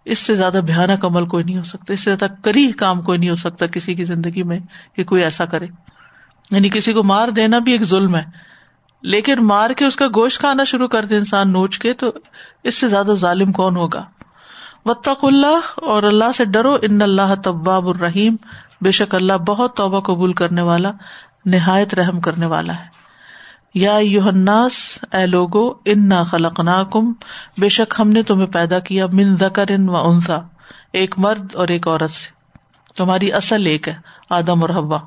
اس 0.06 0.20
سے 0.20 0.36
زیادہ 0.36 0.60
بھیانک 0.66 1.06
عمل 1.06 1.26
کوئی 1.26 1.44
نہیں 1.44 1.58
ہو 1.58 1.64
سکتا، 1.64 1.94
اس 1.94 2.04
سے 2.04 2.16
زیادہ 2.16 2.42
کری 2.42 2.72
کام 2.72 3.02
کوئی 3.02 3.18
نہیں 3.18 3.30
ہو 3.30 3.36
سکتا 3.36 3.68
کسی 3.68 3.94
کی 3.94 4.04
زندگی 4.04 4.44
میں 4.44 4.60
کہ 4.96 5.04
کوئی 5.04 5.24
ایسا 5.24 5.46
کرے۔ 5.46 5.68
یعنی 6.52 6.70
کسی 6.70 6.94
کو 6.94 7.04
مار 7.04 7.28
دینا 7.28 7.60
بھی 7.60 7.72
ایک 7.72 7.84
ظلم 7.84 8.16
ہے۔ 8.16 8.56
لیکن 9.02 9.36
مار 9.46 9.70
کے 9.70 9.86
اس 9.86 9.96
کا 9.96 10.08
گوشت 10.08 10.40
کھانا 10.40 10.64
شروع 10.64 10.88
کر 10.88 11.06
دے 11.06 11.18
انسان 11.18 11.52
نوچ 11.52 11.80
کے، 11.80 11.94
تو 11.94 12.12
اس 12.64 12.76
سے 12.76 12.88
زیادہ 12.88 13.12
ظالم 13.14 13.52
کون 13.52 13.76
ہوگا؟ 13.76 14.06
وطق 14.86 15.26
اللہ 15.26 15.60
اور 15.76 16.04
اللہ 16.04 16.32
سے 16.38 16.46
ڈرو، 16.46 16.78
ان 16.82 17.02
اللہ 17.02 17.36
طباب 17.44 17.88
الرحیم۔ 17.88 18.36
بے 18.82 18.92
شک 18.92 19.16
اللہ 19.16 19.34
بہت 19.34 19.76
توبہ 19.76 20.00
قبول 20.00 20.34
کرنے 20.34 20.62
والا، 20.62 20.92
نہایت 21.46 21.94
رحم 21.94 22.22
کرنے 22.22 22.46
والا 22.46 22.76
ہے۔ 22.76 22.95
یا 23.76 23.98
یوحناس 24.02 24.74
اے 25.12 25.26
لوگو 25.26 25.70
ان 25.86 26.10
نہ 26.10 26.24
خلق 26.24 26.62
کم 26.92 27.14
بے 27.58 27.70
شک 27.70 27.94
ہم 28.00 28.10
نے 28.10 28.24
تمہیں 28.24 28.48
پیدا 28.48 28.80
کیا 28.80 29.06
من 29.14 29.38
ذکر 29.38 29.66
ان 29.70 29.90
و 29.90 29.98
انسا 29.98 30.38
ایک 30.94 31.16
مرد 31.20 31.56
اور 31.56 31.68
ایک 31.68 31.88
عورت 31.88 32.12
سے۔ 32.12 32.30
تمہاری 32.98 33.34
اصل 33.34 33.66
ایک 33.66 33.88
ہے، 33.88 33.96
آدم 34.30 34.62
اور 34.62 34.70
حوا۔ 34.70 35.00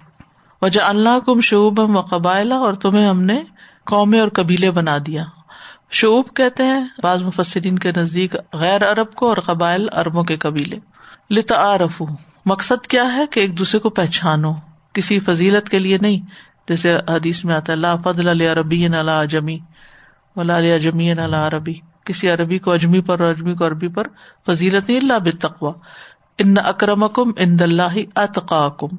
وجہ 0.63 0.81
اللہ 0.81 1.21
کم 1.27 1.41
شعب 1.41 1.79
و 1.79 2.01
قبائلہ 2.01 2.55
اور 2.55 2.75
تمہیں 2.75 3.07
ہم 3.07 3.23
نے 3.23 3.43
قومیں 3.85 4.21
اور 4.21 4.29
قبیلے 4.29 4.71
بنا 4.71 4.99
دیا۔ 5.07 5.25
شعب 5.91 6.37
کہتے 6.37 6.65
ہیں، 6.65 6.85
بعض 7.03 7.23
مفسرین 7.23 7.79
کے 7.79 7.93
نزدیک 7.97 8.37
غیر 8.53 8.83
ارب 8.83 9.13
کو 9.13 9.29
اور 9.29 9.37
قبائل 9.37 9.87
اربوں 9.97 10.25
کے 10.25 10.37
قبیلے۔ 10.37 10.79
لتا 11.31 11.77
مقصد 12.47 12.87
کیا 12.87 13.15
ہے؟ 13.15 13.27
کہ 13.27 13.41
ایک 13.41 13.59
دوسرے 13.59 13.81
کو 13.81 13.91
پہچانو۔ 13.91 14.53
کسی 14.93 15.19
فضیلت 15.19 15.69
کے 15.69 15.79
لیے 15.79 15.99
نہیں۔ 16.01 16.48
جیسے 16.69 16.97
حدیث 16.97 17.45
میں 17.45 17.55
آتا 17.55 17.73
اللہ 17.73 17.87
فضل 18.05 18.29
علیہ 18.29 18.53
عربی 18.53 18.87
اللہ 18.87 19.11
اجمی 19.11 19.59
ولا 20.37 20.59
علیہ 20.59 20.75
اجمی 20.75 21.13
اللہ 21.13 21.37
عربی۔ 21.37 21.75
کسی 22.05 22.31
عربی 22.31 22.59
کو 22.59 22.73
اجمی 22.73 23.01
پر 23.01 23.21
اور 23.21 23.31
اجمی 23.31 23.55
کو 23.55 23.67
عربی 23.67 23.89
پر 23.89 24.07
فضیلت 24.47 24.89
نہیں 24.89 24.99
اللہ 24.99 25.19
بتقوا 25.25 25.73
ان 26.39 26.55
اکرم 26.65 27.09
کم 27.09 27.31
ان 27.37 27.59
دلہ 27.59 27.83
اتقاکم۔ 28.17 28.97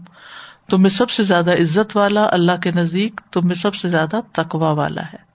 تم 0.70 0.82
میں 0.82 0.90
سب 0.90 1.10
سے 1.10 1.24
زیادہ 1.24 1.52
عزت 1.52 1.98
والا 1.98 2.28
اللہ 2.32 2.52
کے 2.64 2.72
نزدیک، 2.76 3.22
تم 3.32 3.48
میں 3.48 3.56
سب 3.56 3.76
سے 3.76 3.90
زیادہ 3.90 4.20
تقوا 4.34 4.72
والا 4.72 5.02
ہے۔ 5.02 5.30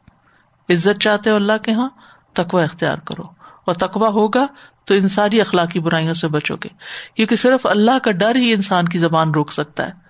عزت 0.74 1.00
چاہتے 1.00 1.30
ہو 1.30 1.34
اللہ 1.34 1.52
کے 1.62 1.72
یہاں 1.72 1.88
تقوا 2.32 2.64
اختیار 2.64 2.98
کرو۔ 2.98 3.22
اور 3.64 3.74
تقوا 3.74 4.08
ہوگا 4.08 4.46
تو 4.84 4.94
ان 4.94 5.08
ساری 5.08 5.40
اخلاقی 5.40 5.80
برائیوں 5.80 6.14
سے 6.14 6.28
بچو 6.28 6.56
گے۔ 6.56 6.68
کیونکہ 7.14 7.36
صرف 7.36 7.66
اللہ 7.66 7.98
کا 7.98 8.10
ڈر 8.10 8.36
ہی 8.36 8.52
انسان 8.52 8.88
کی 8.88 8.98
زبان 8.98 9.30
روک 9.30 9.52
سکتا 9.52 9.86
ہے۔ 9.86 10.03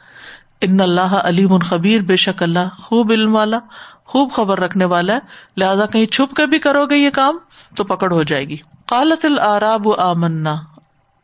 ان 0.60 0.80
اللہ 0.80 1.00
علیم 1.00 1.52
الخبیر 1.52 2.00
بے 2.00 2.16
شک 2.16 2.42
اللہ 2.42 2.68
خوب 2.78 3.12
علم 3.12 3.34
والا، 3.34 3.58
خوب 4.04 4.32
خبر 4.32 4.60
رکھنے 4.60 4.84
والا 4.84 5.12
ہے۔ 5.14 5.18
لہٰذا 5.56 5.86
کہیں 5.86 6.06
چھپ 6.06 6.34
کے 6.34 6.46
بھی 6.46 6.58
کرو 6.58 6.86
گے 6.86 6.96
یہ 6.96 7.10
کام 7.10 7.38
تو 7.76 7.84
پکڑ 7.84 8.12
ہو 8.12 8.22
جائے 8.22 8.48
گی۔ 8.48 8.56
قالت 8.86 9.24
العراب 9.24 10.00
آمنا۔ 10.00 10.56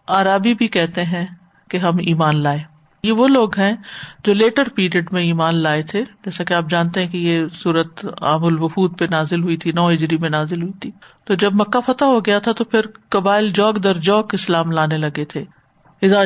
آرابی 0.09 0.55
بھی 0.55 0.67
کہتے 0.67 1.05
ہیں 1.05 1.27
کہ 1.71 1.77
ہم 1.77 1.93
ایمان 1.99 2.43
لائے۔ 2.43 2.63
یہ 3.03 3.13
وہ 3.13 3.29
لوگ 3.29 3.59
ہیں 3.59 3.77
جو 4.25 4.35
لیٹر 4.35 4.69
پیریڈ 4.69 5.13
میں 5.13 5.23
ایمان 5.23 5.55
لائے 5.55 5.83
تھے۔ 5.83 6.05
جیسا 6.05 6.45
کہ 6.45 6.55
آپ 6.55 6.65
جانتے 6.71 7.05
ہیں 7.05 7.13
کہ 7.13 7.19
یہ 7.19 7.45
سورت 7.53 8.07
عام 8.21 8.45
الوفود 8.45 8.99
پہ 8.99 9.05
نازل 9.11 9.43
ہوئی 9.43 9.57
تھی، 9.57 9.73
نو 9.73 9.87
اجری 9.87 10.17
میں 10.17 10.31
نازل 10.31 10.63
ہوئی 10.63 10.73
تھی۔ 10.73 10.91
تو 11.25 11.35
جب 11.35 11.55
مکہ 11.55 11.81
فتح 11.81 12.05
ہو 12.05 12.21
گیا 12.21 12.39
تھا 12.39 12.53
تو 12.53 12.65
پھر 12.65 12.81
قبائل 13.09 13.51
جوک 13.51 13.77
در 13.77 13.95
جوک 13.95 14.35
اسلام 14.35 14.71
لانے 14.71 14.99
لگے 14.99 15.25
تھے۔ 15.25 15.45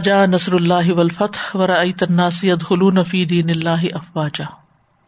جا 0.03 0.27
نصر 0.27 0.53
اللہ 0.53 0.93
ولفت 0.93 1.57
ورا 1.57 1.83
تناسی 1.99 2.53
خلون 2.55 3.05
فی 3.05 3.25
دین 3.25 3.51
اللہ 3.51 3.85
افواجا۔ 3.93 4.45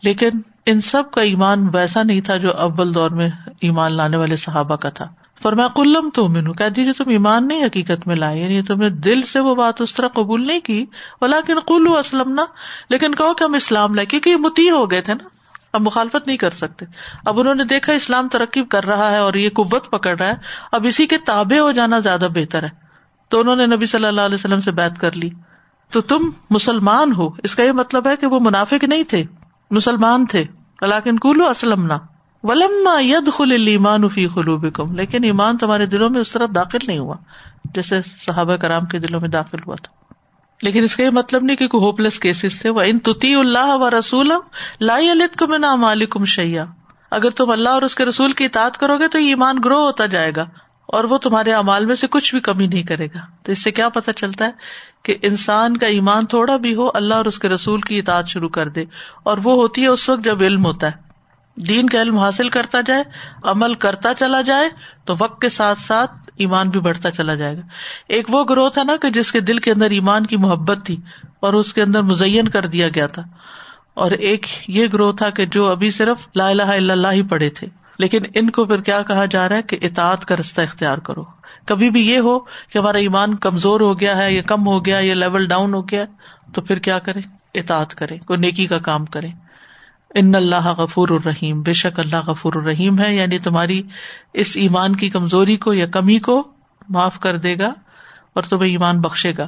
لیکن 0.03 0.31
ان 0.67 0.81
سب 0.81 1.11
کا 1.11 1.23
ایمان 1.23 1.69
ویسا 1.73 2.03
نہیں 2.03 2.21
تھا 2.21 2.37
جو 2.37 2.57
اول 2.57 2.95
دور 2.95 3.11
میں 3.11 3.29
ایمان 3.61 3.93
لانے 3.93 4.17
والے 4.17 4.37
صحابہ 4.37 4.77
کا 4.77 4.89
تھا۔ 4.91 5.09
فرما 5.43 5.69
کلم 5.69 6.11
تو 6.15 6.29
مینو 6.29 6.53
کہہ 6.53 6.69
دیجیے 6.69 6.93
تم 6.93 7.11
ایمان 7.11 7.49
نہیں 7.49 7.65
حقیقت 7.65 8.07
میں 8.07 8.17
لائے۔ 8.17 8.41
یعنی 8.41 8.63
تم 8.63 8.79
نے 8.79 8.91
دل 8.91 9.23
سے 9.23 9.41
وہ 9.41 9.55
بات 9.55 9.81
اس 9.81 9.95
طرح 9.95 10.09
قبول 10.09 10.47
نہیں 10.47 10.61
کی۔ 10.61 10.87
بلاکن 11.21 11.55
کلو 11.67 11.97
اسلم 11.97 12.35
نا 12.35 12.45
لیکن 12.91 13.15
کہو 13.15 13.35
کہ 13.35 13.45
ہم 13.45 13.55
اسلام 13.55 13.95
لائے۔ 13.95 14.07
کیونکہ 14.07 14.31
یہ 14.31 14.37
متی 14.37 14.71
ہو 14.71 14.91
گئے 14.91 15.01
تھے 15.01 15.15
نا۔ 15.15 15.29
اب 15.73 15.81
مخالفت 15.81 16.27
نہیں 16.27 16.37
کر 16.37 16.51
سکتے۔ 16.51 16.87
اب 17.25 17.41
انہوں 17.41 17.55
نے 17.55 17.65
دیکھا 17.65 17.93
اسلام 17.93 18.29
ترقی 18.29 18.65
کر 18.65 18.85
رہا 18.85 19.11
ہے 19.11 19.19
اور 19.19 19.35
یہ 19.35 19.51
قوت 19.51 19.91
پکڑ 19.91 20.19
رہا 20.19 20.29
ہے۔ 20.29 20.35
اب 20.73 20.85
اسی 20.85 21.07
کے 21.07 21.19
تابے 21.19 21.59
ہو 21.59 21.73
جانا 21.73 21.99
زیادہ 21.99 22.29
بہتر 22.35 22.63
ہے۔ 22.63 22.86
تو 23.29 23.41
انہوں 23.41 23.57
نے 23.57 23.67
نبی 23.67 23.87
صلی 23.87 24.07
اللہ 24.07 24.21
علیہ 24.21 24.35
وسلم 24.35 24.61
سے 24.61 24.71
بات 24.71 24.99
کر 24.99 25.13
لی۔ 25.13 25.31
تو 25.91 26.01
تم 26.01 26.31
مسلمان 26.51 27.13
ہو۔ 27.13 27.29
اس 27.43 27.55
کا 27.55 27.63
یہ 27.63 27.73
مطلب 27.73 28.07
ہے 28.07 28.17
کہ 28.17 28.27
وہ 28.27 28.39
منافق 28.41 28.85
نہیں 28.85 29.03
تھے۔ 29.03 29.25
مسلمان 29.71 30.27
تھے۔ 30.27 30.45
لیکن 30.83 31.19
کولو 31.19 31.47
اسلم 31.47 31.87
نہ 31.87 31.93
ولما 32.43 33.01
ید 33.01 33.33
خل 33.33 33.67
ایمان 33.67 34.09
فی 34.09 34.29
خلوب 34.29 34.67
کم 34.75 34.95
لیکن 34.95 35.25
ایمان 35.25 35.59
تمہارے 35.59 35.87
دلوں 35.87 36.11
میں 36.11 36.21
اس 36.21 36.33
طرح 36.33 36.47
داخل 36.55 36.79
نہیں 36.87 36.99
ہوا۔ 36.99 37.17
جیسے 37.75 38.01
صحابہ 38.03 38.57
کرام 38.57 38.87
کے 38.87 38.99
دلوں 38.99 39.21
میں 39.21 39.29
داخل 39.29 39.59
ہوا 39.67 39.77
تھا۔ 39.83 40.15
لیکن 40.63 40.85
اس 40.85 40.97
کا 40.97 41.03
یہ 41.03 41.11
مطلب 41.11 41.43
نہیں 41.43 41.57
کہ 41.57 41.69
کوئی 41.69 41.85
ہوپ 41.85 42.01
لیس 42.01 42.19
کیسز 42.19 42.61
تھے۔ 42.61 42.71
وہ 42.71 42.81
ان 42.81 42.99
تتی 42.99 43.35
اللہ 43.35 43.77
و 43.77 43.99
رسول 43.99 44.33
لائی 44.81 45.13
علیت 45.13 45.39
کو 45.39 45.47
میں 45.47 45.59
نام 45.59 45.85
علیکم 45.85 46.25
شیا 46.25 46.65
اگر 47.11 47.31
تم 47.31 47.51
اللہ 47.51 47.69
اور 47.69 47.83
اس 47.83 47.95
کے 47.95 48.05
رسول 48.05 48.33
کی 48.33 48.45
اطاعت 48.45 48.79
کرو 48.79 48.99
گے 48.99 49.09
تو 49.09 49.19
یہ 49.19 49.29
ایمان 49.29 49.57
گرو 49.65 49.87
ہوتا 49.87 50.07
جائے 50.07 50.33
گا۔ 50.37 50.45
اور 50.87 51.05
وہ 51.05 51.19
تمہارے 51.19 51.53
امال 51.53 51.85
میں 51.85 51.95
سے 51.95 52.07
کچھ 52.11 52.35
بھی 52.35 52.41
کمی 52.41 52.67
نہیں 52.67 52.83
کرے 52.83 53.07
گا۔ 53.07 53.19
تو 53.43 53.53
اس 53.53 53.65
سے 53.65 53.71
کیا 53.71 53.89
پتا 53.89 54.13
چلتا 54.13 54.45
ہے 54.45 54.51
کہ 55.03 55.17
انسان 55.23 55.77
کا 55.77 55.87
ایمان 55.87 56.27
تھوڑا 56.27 56.57
بھی 56.57 56.75
ہو، 56.75 56.91
اللہ 56.95 57.15
اور 57.15 57.25
اس 57.25 57.39
کے 57.39 57.49
رسول 57.49 57.81
کی 57.81 57.99
اطاعت 57.99 58.29
شروع 58.29 58.49
کر 58.49 58.69
دے۔ 58.69 58.85
اور 59.23 59.39
وہ 59.43 59.53
ہوتی 59.53 59.83
ہے 59.83 59.87
اس 59.87 60.09
وقت 60.09 60.25
جب 60.25 60.43
علم 60.43 60.65
ہوتا 60.65 60.87
ہے۔ 60.87 61.07
دین 61.57 61.89
کا 61.89 62.03
علم 62.03 62.19
حاصل 62.19 62.49
کرتا 62.49 62.81
جائے، 62.81 63.03
عمل 63.43 63.75
کرتا 63.75 64.15
چلا 64.15 64.41
جائے، 64.41 64.69
تو 65.05 65.15
وقت 65.19 65.41
کے 65.41 65.49
ساتھ 65.49 65.79
ساتھ 65.79 66.11
ایمان 66.37 66.69
بھی 66.69 66.81
بڑھتا 66.81 67.11
چلا 67.11 67.35
جائے 67.35 67.57
گا۔ 67.57 67.63
ایک 68.09 68.27
وہ 68.29 68.45
گروہ 68.45 68.69
تھا 68.69 68.83
نا 68.83 68.97
کہ 68.97 69.11
جس 69.11 69.33
کے 69.33 69.41
دل 69.41 69.59
کے 69.59 69.71
اندر 69.71 69.91
ایمان 69.91 70.27
کی 70.27 70.37
محبت 70.37 70.87
تھی 70.87 71.01
اور 71.41 71.55
اس 71.55 71.75
کے 71.75 71.83
اندر 71.83 72.03
مزین 72.03 72.49
کر 72.49 72.67
دیا 72.67 72.89
گیا 72.89 73.07
تھا۔ 73.07 73.23
اور 73.95 74.11
ایک 74.11 74.47
یہ 74.69 74.87
گروہ 74.93 75.13
تھا 75.13 75.31
کہ 75.31 75.47
جو 75.47 75.71
ابھی 75.71 75.91
صرف 75.91 76.29
لا 76.37 76.49
الہ 76.49 76.63
الا 76.63 76.93
اللہ 76.93 77.09
ہی 77.13 77.23
پڑے 77.23 77.51
تھے۔ 77.51 77.67
لیکن 77.99 78.19
ان 78.35 78.51
کو 78.51 78.65
پھر 78.65 78.81
کیا 78.81 79.03
کہا 79.03 79.25
جا 79.25 79.49
رہا 79.49 79.57
ہے 79.57 79.63
کہ 79.63 79.79
اطاعت 79.83 80.25
کا 80.25 80.37
رستہ 80.37 80.61
اختیار 80.61 80.99
کرو۔ 80.99 81.25
کبھی 81.67 81.91
بھی 81.91 82.09
یہ 82.09 82.19
ہو 82.19 82.39
کہ 82.39 82.79
ہمارا 82.79 82.99
ایمان 82.99 83.35
کمزور 83.35 83.81
ہو 83.81 84.01
گیا 84.01 84.19
ہے 84.19 84.33
یا 84.33 84.43
کم 84.43 84.67
ہو 84.67 84.85
گیا 84.85 84.99
یا 84.99 85.15
لیول 85.15 85.47
ڈاؤن 85.47 85.75
ہو 85.75 85.89
گیا 85.89 86.05
تو 86.55 86.61
پھر 86.61 86.79
کیا 86.79 86.99
کرے 86.99 87.21
اطاعت 87.55 87.95
کرے 87.95 88.19
کوئی 88.19 88.39
نیکی 88.39 88.67
کا 88.67 88.79
کام 88.79 89.05
کرے 89.05 89.29
ان 90.15 90.35
اللہ 90.35 90.69
غفور 90.69 91.09
الرحیم، 91.09 91.63
بے 91.63 91.73
شک 91.73 92.01
اللہ 92.01 92.17
غفور 92.27 92.53
الرحیم 92.55 92.99
ہے 92.99 93.15
یعنی 93.15 93.39
تمہاری 93.39 93.83
اس 94.33 94.53
ایمان 94.57 94.97
کی 94.97 95.11
کمزوری 95.11 95.57
کو 95.57 95.75
یا 95.75 95.87
کمی 95.87 96.19
کو 96.19 96.49
معاف 96.89 97.21
کر 97.21 97.39
دے 97.39 97.59
گا 97.59 97.73
اور 98.35 98.43
تمہیں 98.43 98.71
ایمان 98.71 99.01
بخشے 99.01 99.33
گا۔ 99.39 99.47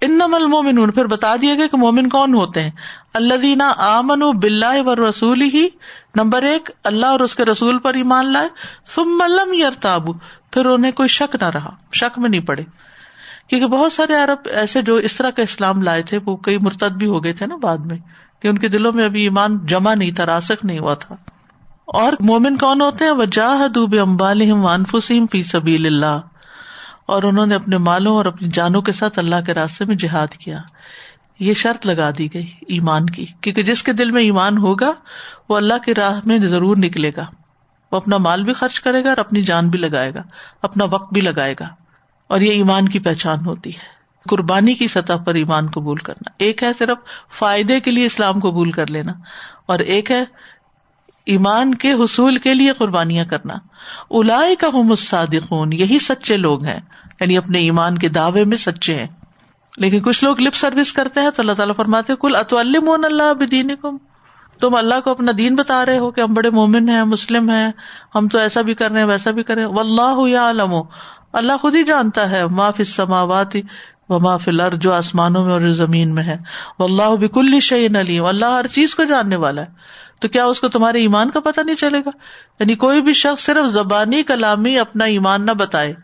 ان 0.00 0.12
نمل 0.12 0.46
مومن 0.46 0.90
پھر 0.90 1.04
بتا 1.04 1.36
دیا 1.36 1.54
گیا 1.54 1.66
کہ 1.66 1.76
مومن 1.76 2.08
کون 2.08 2.34
ہوتے 2.34 2.62
ہیں؟ 2.62 2.70
اللہ 3.14 3.34
دینا 3.34 3.72
آمن 3.76 4.22
و 4.22 4.32
بلّہ 4.32 4.82
و 4.86 5.08
رسول 5.08 5.42
ہی 5.42 5.68
نمبر 6.14 6.42
ایک، 6.42 6.70
اللہ 6.84 7.06
اور 7.06 7.20
اس 7.20 7.34
کے 7.34 7.44
رسول 7.44 7.78
پر 7.78 7.94
ایمان 7.94 8.32
لائے 8.32 8.48
سم 8.94 9.04
ملم 9.04 9.52
یار 9.52 9.70
تابو 9.80 10.12
پھر 10.50 10.64
انہیں 10.64 10.92
کوئی 10.92 11.08
شک 11.08 11.36
نہ 11.40 11.46
رہا، 11.46 11.70
شک 11.92 12.18
میں 12.18 12.30
نہیں 12.30 12.40
پڑے۔ 12.40 12.62
کیونکہ 13.48 13.66
بہت 13.66 13.92
سارے 13.92 14.14
عرب 14.14 14.38
ایسے 14.44 14.82
جو 14.82 14.94
اس 14.94 15.16
طرح 15.16 15.30
کا 15.30 15.42
اسلام 15.42 15.82
لائے 15.82 16.02
تھے، 16.02 16.18
وہ 16.26 16.36
کئی 16.36 16.58
مرتد 16.58 16.92
بھی 16.92 17.06
ہو 17.06 17.24
گئے 17.24 17.32
تھے 17.32 17.46
نا 17.46 17.56
بعد 17.56 17.78
میں، 17.78 17.98
کہ 18.42 18.48
ان 18.48 18.58
کے 18.58 18.68
دلوں 18.68 18.92
میں 18.92 19.04
ابھی 19.04 19.22
ایمان 19.22 19.58
جمع 19.58 19.94
نہیں 19.94 20.10
تھا 20.10 20.26
راسک 20.26 20.64
نہیں 20.64 20.78
ہوا 20.78 20.94
تھا۔ 20.94 21.14
اور 21.84 22.12
مومن 22.20 22.56
کون 22.56 22.80
ہوتے 22.80 23.04
ہیں؟ 23.04 23.12
وہ 23.12 23.24
جاہدوب 23.24 23.94
امبال 24.00 24.50
وانفسیم 24.50 25.26
فی 25.26 25.42
سبیل 25.42 25.86
اللہ۔ 25.86 26.20
اور 27.06 27.22
انہوں 27.22 27.46
نے 27.46 27.54
اپنے 27.54 27.78
مالوں 27.78 28.16
اور 28.16 28.24
اپنی 28.24 28.48
جانوں 28.48 28.82
کے 28.82 28.92
ساتھ 28.92 29.18
اللہ 29.18 29.36
کے 29.46 29.54
راستے 29.54 29.84
میں 29.84 29.96
جہاد 29.96 30.26
کیا۔ 30.26 30.58
یہ 31.38 31.54
شرط 31.54 31.86
لگا 31.86 32.10
دی 32.18 32.34
گئی 32.34 32.46
ایمان 32.68 33.06
کی، 33.06 33.26
کیونکہ 33.40 33.62
جس 33.62 33.82
کے 33.82 33.92
دل 33.92 34.10
میں 34.10 34.22
ایمان 34.22 34.58
ہوگا، 34.58 34.92
وہ 35.48 35.56
اللہ 35.56 35.78
کی 35.84 35.94
راہ 35.94 36.20
میں 36.24 36.38
ضرور 36.38 36.76
نکلے 36.76 37.10
گا۔ 37.16 37.24
وہ 37.92 37.96
اپنا 37.96 38.16
مال 38.16 38.42
بھی 38.42 38.52
خرچ 38.52 38.80
کرے 38.80 39.04
گا 39.04 39.08
اور 39.08 39.16
اپنی 39.16 39.42
جان 39.42 39.68
بھی 39.68 39.78
لگائے 39.78 40.14
گا، 40.14 40.22
اپنا 40.62 40.84
وقت 40.84 41.12
بھی 41.12 41.20
لگائے 41.20 41.54
گا۔ 41.60 41.68
اور 42.28 42.40
یہ 42.40 42.50
ایمان 42.50 42.88
کی 42.88 42.98
پہچان 42.98 43.46
ہوتی 43.46 43.70
ہے۔ 43.70 43.96
قربانی 44.30 44.74
کی 44.74 44.88
سطح 44.88 45.12
پر 45.12 45.34
ایمان 45.34 45.66
قبول 45.66 45.96
کرنا۔ 45.96 46.30
ایک 46.38 46.62
ہے 46.62 46.72
صرف 46.78 46.98
فائدے 47.38 47.80
کے 47.80 47.90
لیے 47.90 48.04
اسلام 48.04 48.34
قبول 48.34 48.70
کر 48.70 48.86
لینا، 48.86 49.12
اور 49.66 49.78
ایک 49.78 50.10
ہے 50.10 50.24
ایمان 51.26 51.74
کے 51.74 51.92
حصول 51.92 52.36
کے 52.36 52.54
لیے 52.54 52.72
قربانیاں 52.72 53.24
کرنا۔ 53.24 53.54
الا 54.10 54.42
کا 54.60 54.94
صادقون 54.98 55.72
یہی 55.72 55.98
سچے 55.98 56.36
لوگ 56.36 56.64
ہیں۔ 56.64 56.80
یعنی 57.20 57.36
اپنے 57.38 57.58
ایمان 57.58 57.98
کے 57.98 58.08
دعوے 58.08 58.44
میں 58.44 58.56
سچے 58.56 58.94
ہیں۔ 58.94 59.06
لیکن 59.76 60.00
کچھ 60.00 60.24
لوگ 60.24 60.40
لپ 60.40 60.54
سروس 60.54 60.92
کرتے 60.92 61.20
ہیں 61.20 61.30
تو 61.30 61.42
اللہ 61.42 61.52
تعالیٰ 61.52 61.74
فرماتے 61.74 62.12
کل 62.20 62.36
اطول 62.36 62.76
اللہ 62.88 63.34
بدین 63.34 63.70
تم 64.60 64.74
اللہ 64.74 64.94
کو 65.04 65.10
اپنا 65.10 65.32
دین 65.38 65.56
بتا 65.56 65.86
رہے 65.86 65.98
ہو 65.98 66.10
کہ 66.10 66.20
ہم 66.20 66.34
بڑے 66.34 66.50
مومن 66.50 66.88
ہیں، 66.88 67.04
مسلم 67.04 67.50
ہیں، 67.50 67.70
ہم 68.14 68.28
تو 68.28 68.38
ایسا 68.38 68.60
بھی 68.60 68.74
کر 68.74 68.90
رہے 68.90 69.00
ہیں، 69.00 69.06
ویسا 69.06 69.30
بھی 69.30 69.42
کر 69.42 69.54
رہے 69.54 69.64
ہیں۔ 69.64 69.78
اللہ 69.78 70.28
یا 70.28 70.42
عالم 70.42 70.74
اللہ 71.32 71.52
خود 71.60 71.74
ہی 71.74 71.82
جانتا 71.82 72.30
ہے 72.30 72.46
معاف 72.46 72.80
سماوات 72.86 73.56
و 74.08 74.20
معاف 74.20 74.48
الر 74.48 74.74
جو 74.74 74.92
آسمانوں 74.92 75.44
میں 75.44 75.52
اور 75.52 75.60
زمین 75.60 76.14
میں 76.14 76.22
ہے۔ 76.22 76.36
وہ 76.78 76.84
اللہ 76.84 77.16
بکل 77.16 77.60
شعین 77.60 77.96
علیم۔ 77.96 78.24
اللہ 78.24 78.46
ہر 78.46 78.66
چیز 78.66 78.94
کو 78.94 79.04
جاننے 79.04 79.36
والا 79.36 79.62
ہے۔ 79.62 79.66
تو 80.18 80.28
کیا 80.28 80.44
اس 80.44 80.60
کو 80.60 80.68
تمہارے 80.68 80.98
ایمان 80.98 81.30
کا 81.30 81.40
پتا 81.40 81.62
نہیں 81.62 81.76
چلے 81.76 81.98
گا؟ 81.98 82.10
یعنی 82.60 82.74
کوئی 82.74 83.02
بھی 83.02 83.12
شخص 83.12 83.44
صرف 83.44 83.70
زبانی 83.70 84.22
کلامی 84.22 84.78
اپنا 84.78 85.04
ایمان 85.04 85.46
نہ 85.46 85.52
بتائے 85.52 85.94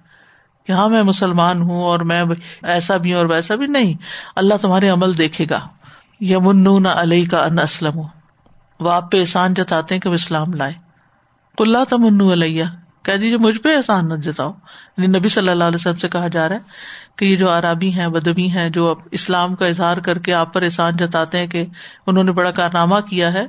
کہ 0.67 0.73
ہاں 0.73 0.89
میں 0.89 1.03
مسلمان 1.03 1.63
ہوں 1.63 1.83
اور 1.83 2.01
میں 2.01 2.25
ایسا 2.63 2.97
بھی 2.97 3.13
ہوں 3.13 3.21
اور 3.21 3.27
ویسا 3.27 3.55
بھی 3.55 3.67
نہیں۔ 3.67 3.95
اللہ 4.37 4.55
تمہارے 4.63 4.89
عمل 4.89 5.19
دیکھے 5.19 5.47
گا۔ 5.51 5.69
یمن 6.21 6.87
علیہ 6.87 7.27
کا 7.31 7.45
ان 7.45 7.59
اسلم 7.59 8.01
وہ 8.81 8.93
آپ 8.93 9.13
پہ 9.13 9.21
احسان 9.21 9.55
جتاتے 9.55 9.95
ہیں 9.95 10.03
کہ 10.03 10.09
وہ 10.09 10.15
اسلام 10.15 10.55
لائے۔ 10.55 10.73
تو 11.57 11.65
اللہ 11.65 11.79
تمن 11.91 12.31
علیہ۔ 12.33 12.65
کہہ 13.03 13.13
دیجیے 13.13 13.37
مجھ 13.37 13.59
پہ 13.59 13.77
احسان 13.77 14.09
نہ 14.09 14.15
جتاؤ۔ 14.15 14.51
یعنی 14.97 15.19
نبی 15.19 15.29
صلی 15.29 15.49
اللہ 15.49 15.65
علیہ 15.65 15.79
وسلم 15.81 15.95
سے 15.95 16.09
کہا 16.09 16.29
جا 16.29 16.49
رہا 16.49 16.57
ہے 16.57 16.61
کہ 17.17 17.25
یہ 17.25 17.37
جو 17.37 17.59
عربی 17.59 17.93
ہیں 17.93 18.09
بدبی 18.09 18.51
ہیں، 18.51 18.71
جو 18.71 18.95
اسلام 19.11 19.55
کا 19.55 19.67
اظہار 19.67 19.97
کر 19.97 20.19
کے 20.19 20.35
آپ 20.35 20.55
پر 20.55 20.63
احسان 20.63 20.97
جتاتے 20.97 21.39
ہیں 21.39 21.47
کہ 21.47 21.67
انہوں 22.07 22.25
نے 22.25 22.33
بڑا 22.33 22.51
کارنامہ 22.51 23.01
کیا 23.01 23.33
ہے۔ 23.33 23.47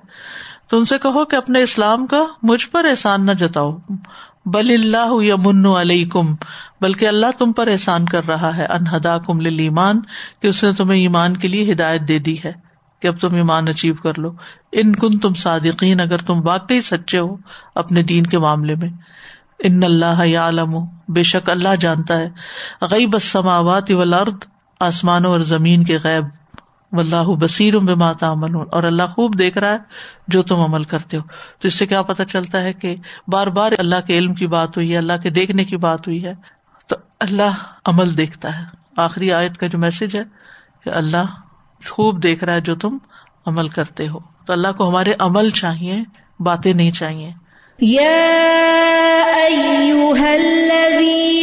تو 0.68 0.78
ان 0.78 0.86
سے 0.86 0.98
کہو 0.98 1.26
کہ 1.26 1.36
اپنے 1.36 1.62
اسلام 1.62 2.08
کا 2.08 2.26
مجھ 2.44 2.68
پر 2.68 2.86
احسان 2.86 3.26
نہ 3.26 3.32
جتاؤ۔ 3.32 3.78
بل 4.46 4.70
اللہ 4.74 5.24
یمن 5.24 5.66
علیہ 5.66 6.06
کم 6.06 6.36
بلکہ 6.82 7.08
اللہ 7.08 7.26
تم 7.38 7.52
پر 7.52 7.68
احسان 7.68 8.06
کر 8.06 8.28
رہا 8.28 8.58
ہے۔ 8.58 8.66
انہدا 8.66 9.18
کم 9.18 9.40
لمان 9.42 10.00
کہ 10.42 10.48
اس 10.48 10.64
نے 10.64 10.74
تمہیں 10.74 11.00
ایمان 11.00 11.38
کے 11.38 11.48
لیے 11.48 11.72
ہدایت 11.72 12.02
دے 12.02 12.20
دی 12.20 12.36
ہے، 12.46 12.52
کہ 13.02 13.08
اب 13.08 13.20
تم 13.20 13.36
ایمان 13.36 13.68
اچیو 13.68 13.94
کر 13.94 14.20
لو۔ 14.20 14.32
ان 14.72 14.96
کن 14.96 15.18
تم 15.20 15.34
صادقین، 15.34 16.02
اگر 16.02 16.18
تم 16.18 16.48
واقعی 16.48 16.82
سچے 16.82 17.20
ہو 17.20 17.36
اپنے 17.76 18.04
دین 18.04 18.26
کے 18.26 18.40
معاملے 18.40 18.76
میں۔ 18.76 18.90
ان 19.60 19.84
اللہ 19.84 20.26
یا 20.26 20.42
عالم 20.42 20.76
بے 21.08 21.24
شک 21.24 21.50
اللہ 21.50 21.76
جانتا 21.80 22.18
ہے۔ 22.20 22.30
غیب 22.82 23.14
السماوات 23.14 23.92
والارض، 23.92 24.34
آسمانوں 24.80 25.32
اور 25.32 25.40
زمین 25.40 25.84
کے 25.84 25.98
غیب۔ 26.04 26.43
اللہ 27.00 27.36
بصیر 27.40 27.78
بے 27.78 27.94
ماتا 27.94 28.30
امن 28.30 28.56
اور 28.72 28.84
اللہ 28.84 29.04
خوب 29.04 29.40
دیکھ 29.40 29.58
رہا 29.58 29.72
ہے 29.72 29.78
جو 30.28 30.44
تم 30.44 30.56
عمل 30.56 30.84
کرتے 30.84 31.18
ہو۔ 31.18 31.22
تو 31.60 31.68
اس 31.68 31.74
سے 31.74 31.86
کیا 31.86 32.02
پتا 32.02 32.26
چلتا 32.26 32.62
ہے 32.62 32.74
کہ 32.74 32.96
بار 33.28 33.48
بار 33.48 33.72
اللہ 33.78 33.96
کے 34.08 34.18
علم 34.18 34.34
کی 34.34 34.48
بات 34.48 34.78
ہوئی 34.78 34.92
ہے، 34.92 34.98
اللہ 34.98 35.14
کے 35.24 35.30
دیکھنے 35.30 35.66
کی 35.66 35.78
بات 35.78 36.08
ہوئی 36.08 36.26
ہے۔ 36.26 36.34
تو 36.88 36.96
اللہ 37.20 37.52
عمل 37.86 38.18
دیکھتا 38.18 38.60
ہے۔ 38.60 38.64
آخری 38.98 39.32
آیت 39.32 39.58
کا 39.58 39.68
جو 39.68 39.78
میسج 39.78 40.16
ہے 40.16 40.24
کہ 40.84 40.90
اللہ 40.94 41.26
خوب 41.90 42.24
دیکھ 42.24 42.44
رہا 42.44 42.54
ہے 42.54 42.62
جو 42.62 42.76
تم 42.76 42.98
عمل 43.46 43.68
کرتے 43.68 44.08
ہو۔ 44.08 44.20
تو 44.46 44.54
اللہ 44.54 44.68
کو 44.78 44.90
ہمارے 44.90 45.14
عمل 45.20 45.50
چاہیے، 45.50 46.04
باتیں 46.40 46.74
نہیں 46.74 46.92
چاہیے۔ 46.92 47.32
ولما 50.22 51.43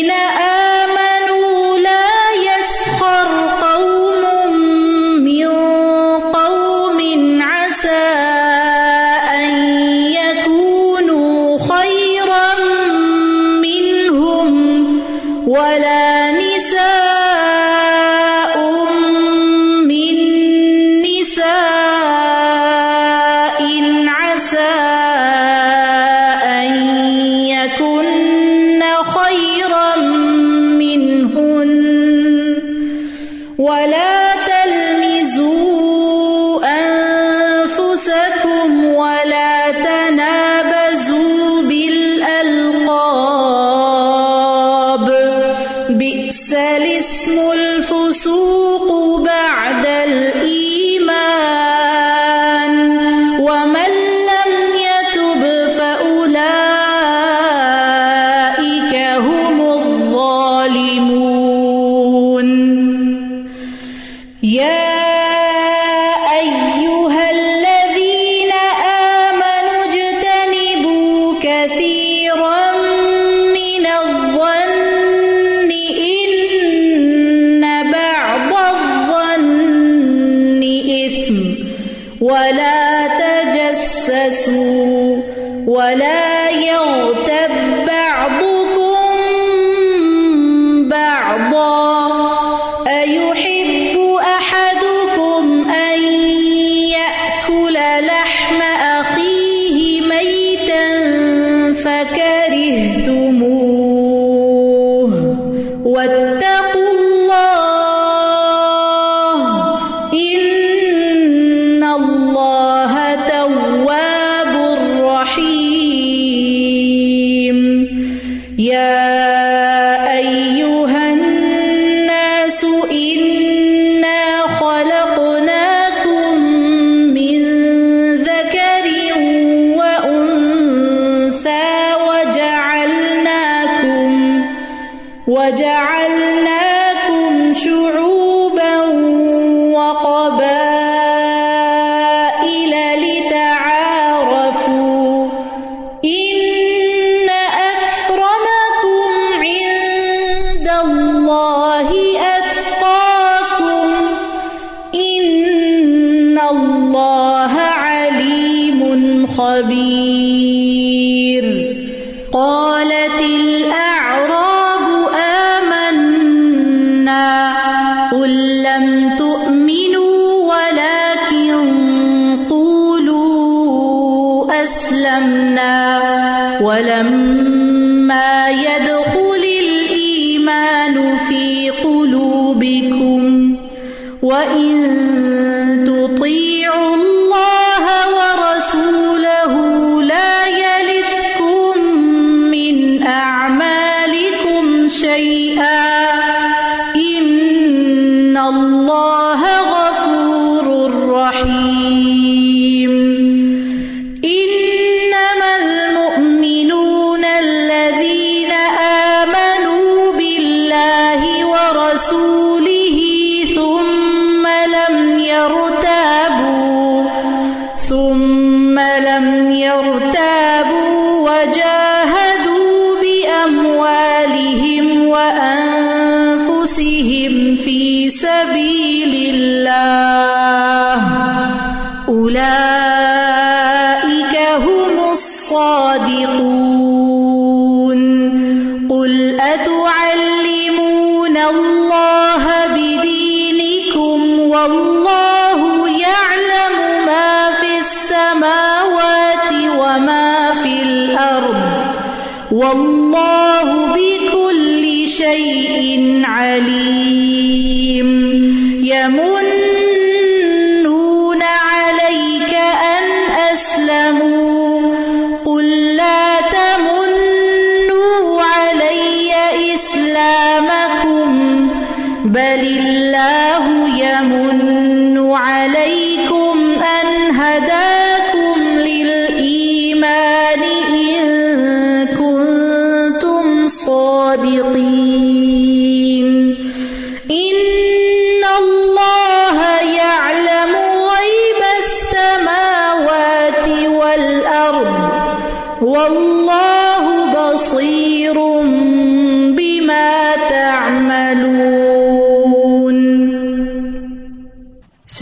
يَمُنُّونَ 258.91 259.50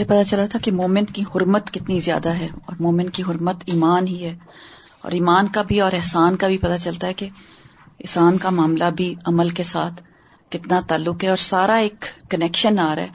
پتا 0.09 0.23
چلا 0.23 0.45
تھا 0.45 0.59
کہ 0.59 0.71
مومن 0.71 1.05
کی 1.05 1.21
حرمت 1.21 1.71
کتنی 1.71 1.99
زیادہ 1.99 2.29
ہے 2.29 2.47
اور 2.65 2.75
مومن 2.79 3.09
کی 3.09 3.23
حرمت 3.23 3.55
ایمان 3.65 4.07
ہی 4.07 4.23
ہے 4.23 4.37
اور 5.01 5.11
ایمان 5.11 5.47
کا 5.47 5.61
بھی 5.61 5.81
اور 5.81 5.93
احسان 5.93 6.35
کا 6.35 6.47
بھی 6.47 6.57
پتا 6.57 6.77
چلتا 6.77 7.07
ہے 7.07 7.13
کہ 7.13 7.29
احسان 7.99 8.37
کا 8.37 8.49
معاملہ 8.49 8.83
بھی 8.97 9.15
عمل 9.25 9.49
کے 9.49 9.63
ساتھ 9.63 10.03
کتنا 10.49 10.81
تعلق 10.87 11.23
ہے 11.23 11.29
اور 11.29 11.37
سارا 11.37 11.75
ایک 11.75 12.05
کنیکشن 12.29 12.79
آ 12.79 12.95
رہا 12.95 13.03
ہے 13.03 13.07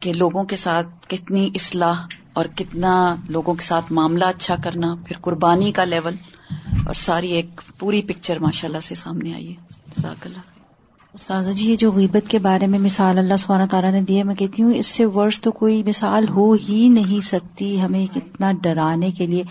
کہ 0.00 0.12
لوگوں 0.12 0.44
کے 0.44 0.56
ساتھ 0.56 0.86
کتنی 1.08 1.50
اصلاح 1.54 2.06
اور 2.32 2.44
کتنا 2.56 3.16
لوگوں 3.28 3.54
کے 3.54 3.64
ساتھ 3.64 3.92
معاملہ 3.92 4.24
اچھا 4.24 4.56
کرنا، 4.64 4.96
پھر 5.06 5.16
قربانی 5.20 5.72
کا 5.72 5.84
لیول 5.84 6.14
اور 6.86 6.94
ساری 6.94 7.30
ایک 7.32 7.60
پوری 7.78 8.02
پکچر 8.02 8.38
ماشاء 8.38 8.68
اللہ 8.68 8.80
سے 8.80 8.94
سامنے 8.94 9.34
آئی 9.34 9.50
ہے۔ 9.50 9.54
اللہ۔ 10.06 10.55
استاذہ 11.16 11.50
جی 11.50 11.70
یہ 11.70 11.76
جو 11.76 11.90
غیبت 11.92 12.28
کے 12.28 12.38
بارے 12.38 12.66
میں 12.66 12.78
مثال 12.78 13.18
اللہ 13.18 13.36
سبحانہ 13.36 13.64
تعالیٰ 13.70 13.92
نے 13.92 14.00
دی 14.00 14.18
ہے، 14.18 14.22
میں 14.22 14.34
کہتی 14.34 14.62
ہوں 14.62 14.72
اس 14.74 14.86
سے 14.86 15.04
ورس 15.04 15.40
تو 15.40 15.50
کوئی 15.52 15.82
مثال 15.82 16.28
ہو 16.28 16.52
ہی 16.68 16.88
نہیں 16.88 17.20
سکتی 17.20 17.80
ہمیں 17.80 18.14
کتنا 18.14 18.52
ڈرانے 18.62 19.10
کے 19.10 19.26
لیے۔ 19.26 19.42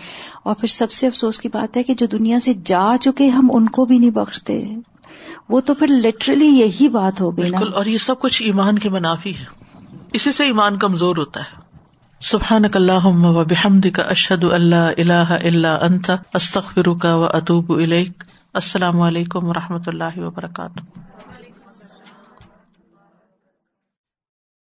اور 0.42 0.54
پھر 0.54 0.68
سب 0.68 0.90
سے 0.90 1.06
افسوس 1.06 1.40
کی 1.40 1.48
بات 1.48 1.76
ہے 1.76 1.82
کہ 1.82 1.94
جو 1.94 2.06
دنیا 2.06 2.38
سے 2.40 2.52
جا 2.64 2.96
چکے 3.00 3.28
ہم 3.28 3.50
ان 3.54 3.68
کو 3.68 3.84
بھی 3.84 3.98
نہیں 3.98 4.10
بخشتے۔ 4.10 4.62
وہ 5.48 5.60
تو 5.60 5.74
پھر 5.74 5.86
لٹرلی 5.86 6.46
یہی 6.46 6.88
بات 6.88 7.20
ہو 7.20 7.36
گئی 7.36 7.50
بالکل، 7.50 7.72
اور 7.74 7.86
یہ 7.86 7.98
سب 7.98 8.20
کچھ 8.20 8.42
ایمان 8.42 8.78
کے 8.78 8.88
منافی 8.88 9.34
ہے۔ 9.34 9.44
اسی 10.12 10.32
سے 10.32 10.44
ایمان 10.44 10.78
کمزور 10.78 11.16
ہوتا 11.16 11.40
ہے۔ 11.40 11.64
سبحان 12.20 12.64
اللہم 12.74 13.24
و 13.26 13.44
بحمدک 13.44 14.00
اشہد 14.00 14.44
اللہ 14.44 15.78
انت، 15.82 16.10
استغفرک 16.34 17.04
و 17.04 17.24
اتوب 17.24 17.72
الیک۔ 17.72 18.24
السلام 18.54 19.00
علیکم 19.00 19.44
و 19.44 19.52
رحمۃ 19.52 19.86
اللہ 19.86 20.18
وبرکاتہ۔ 20.18 20.80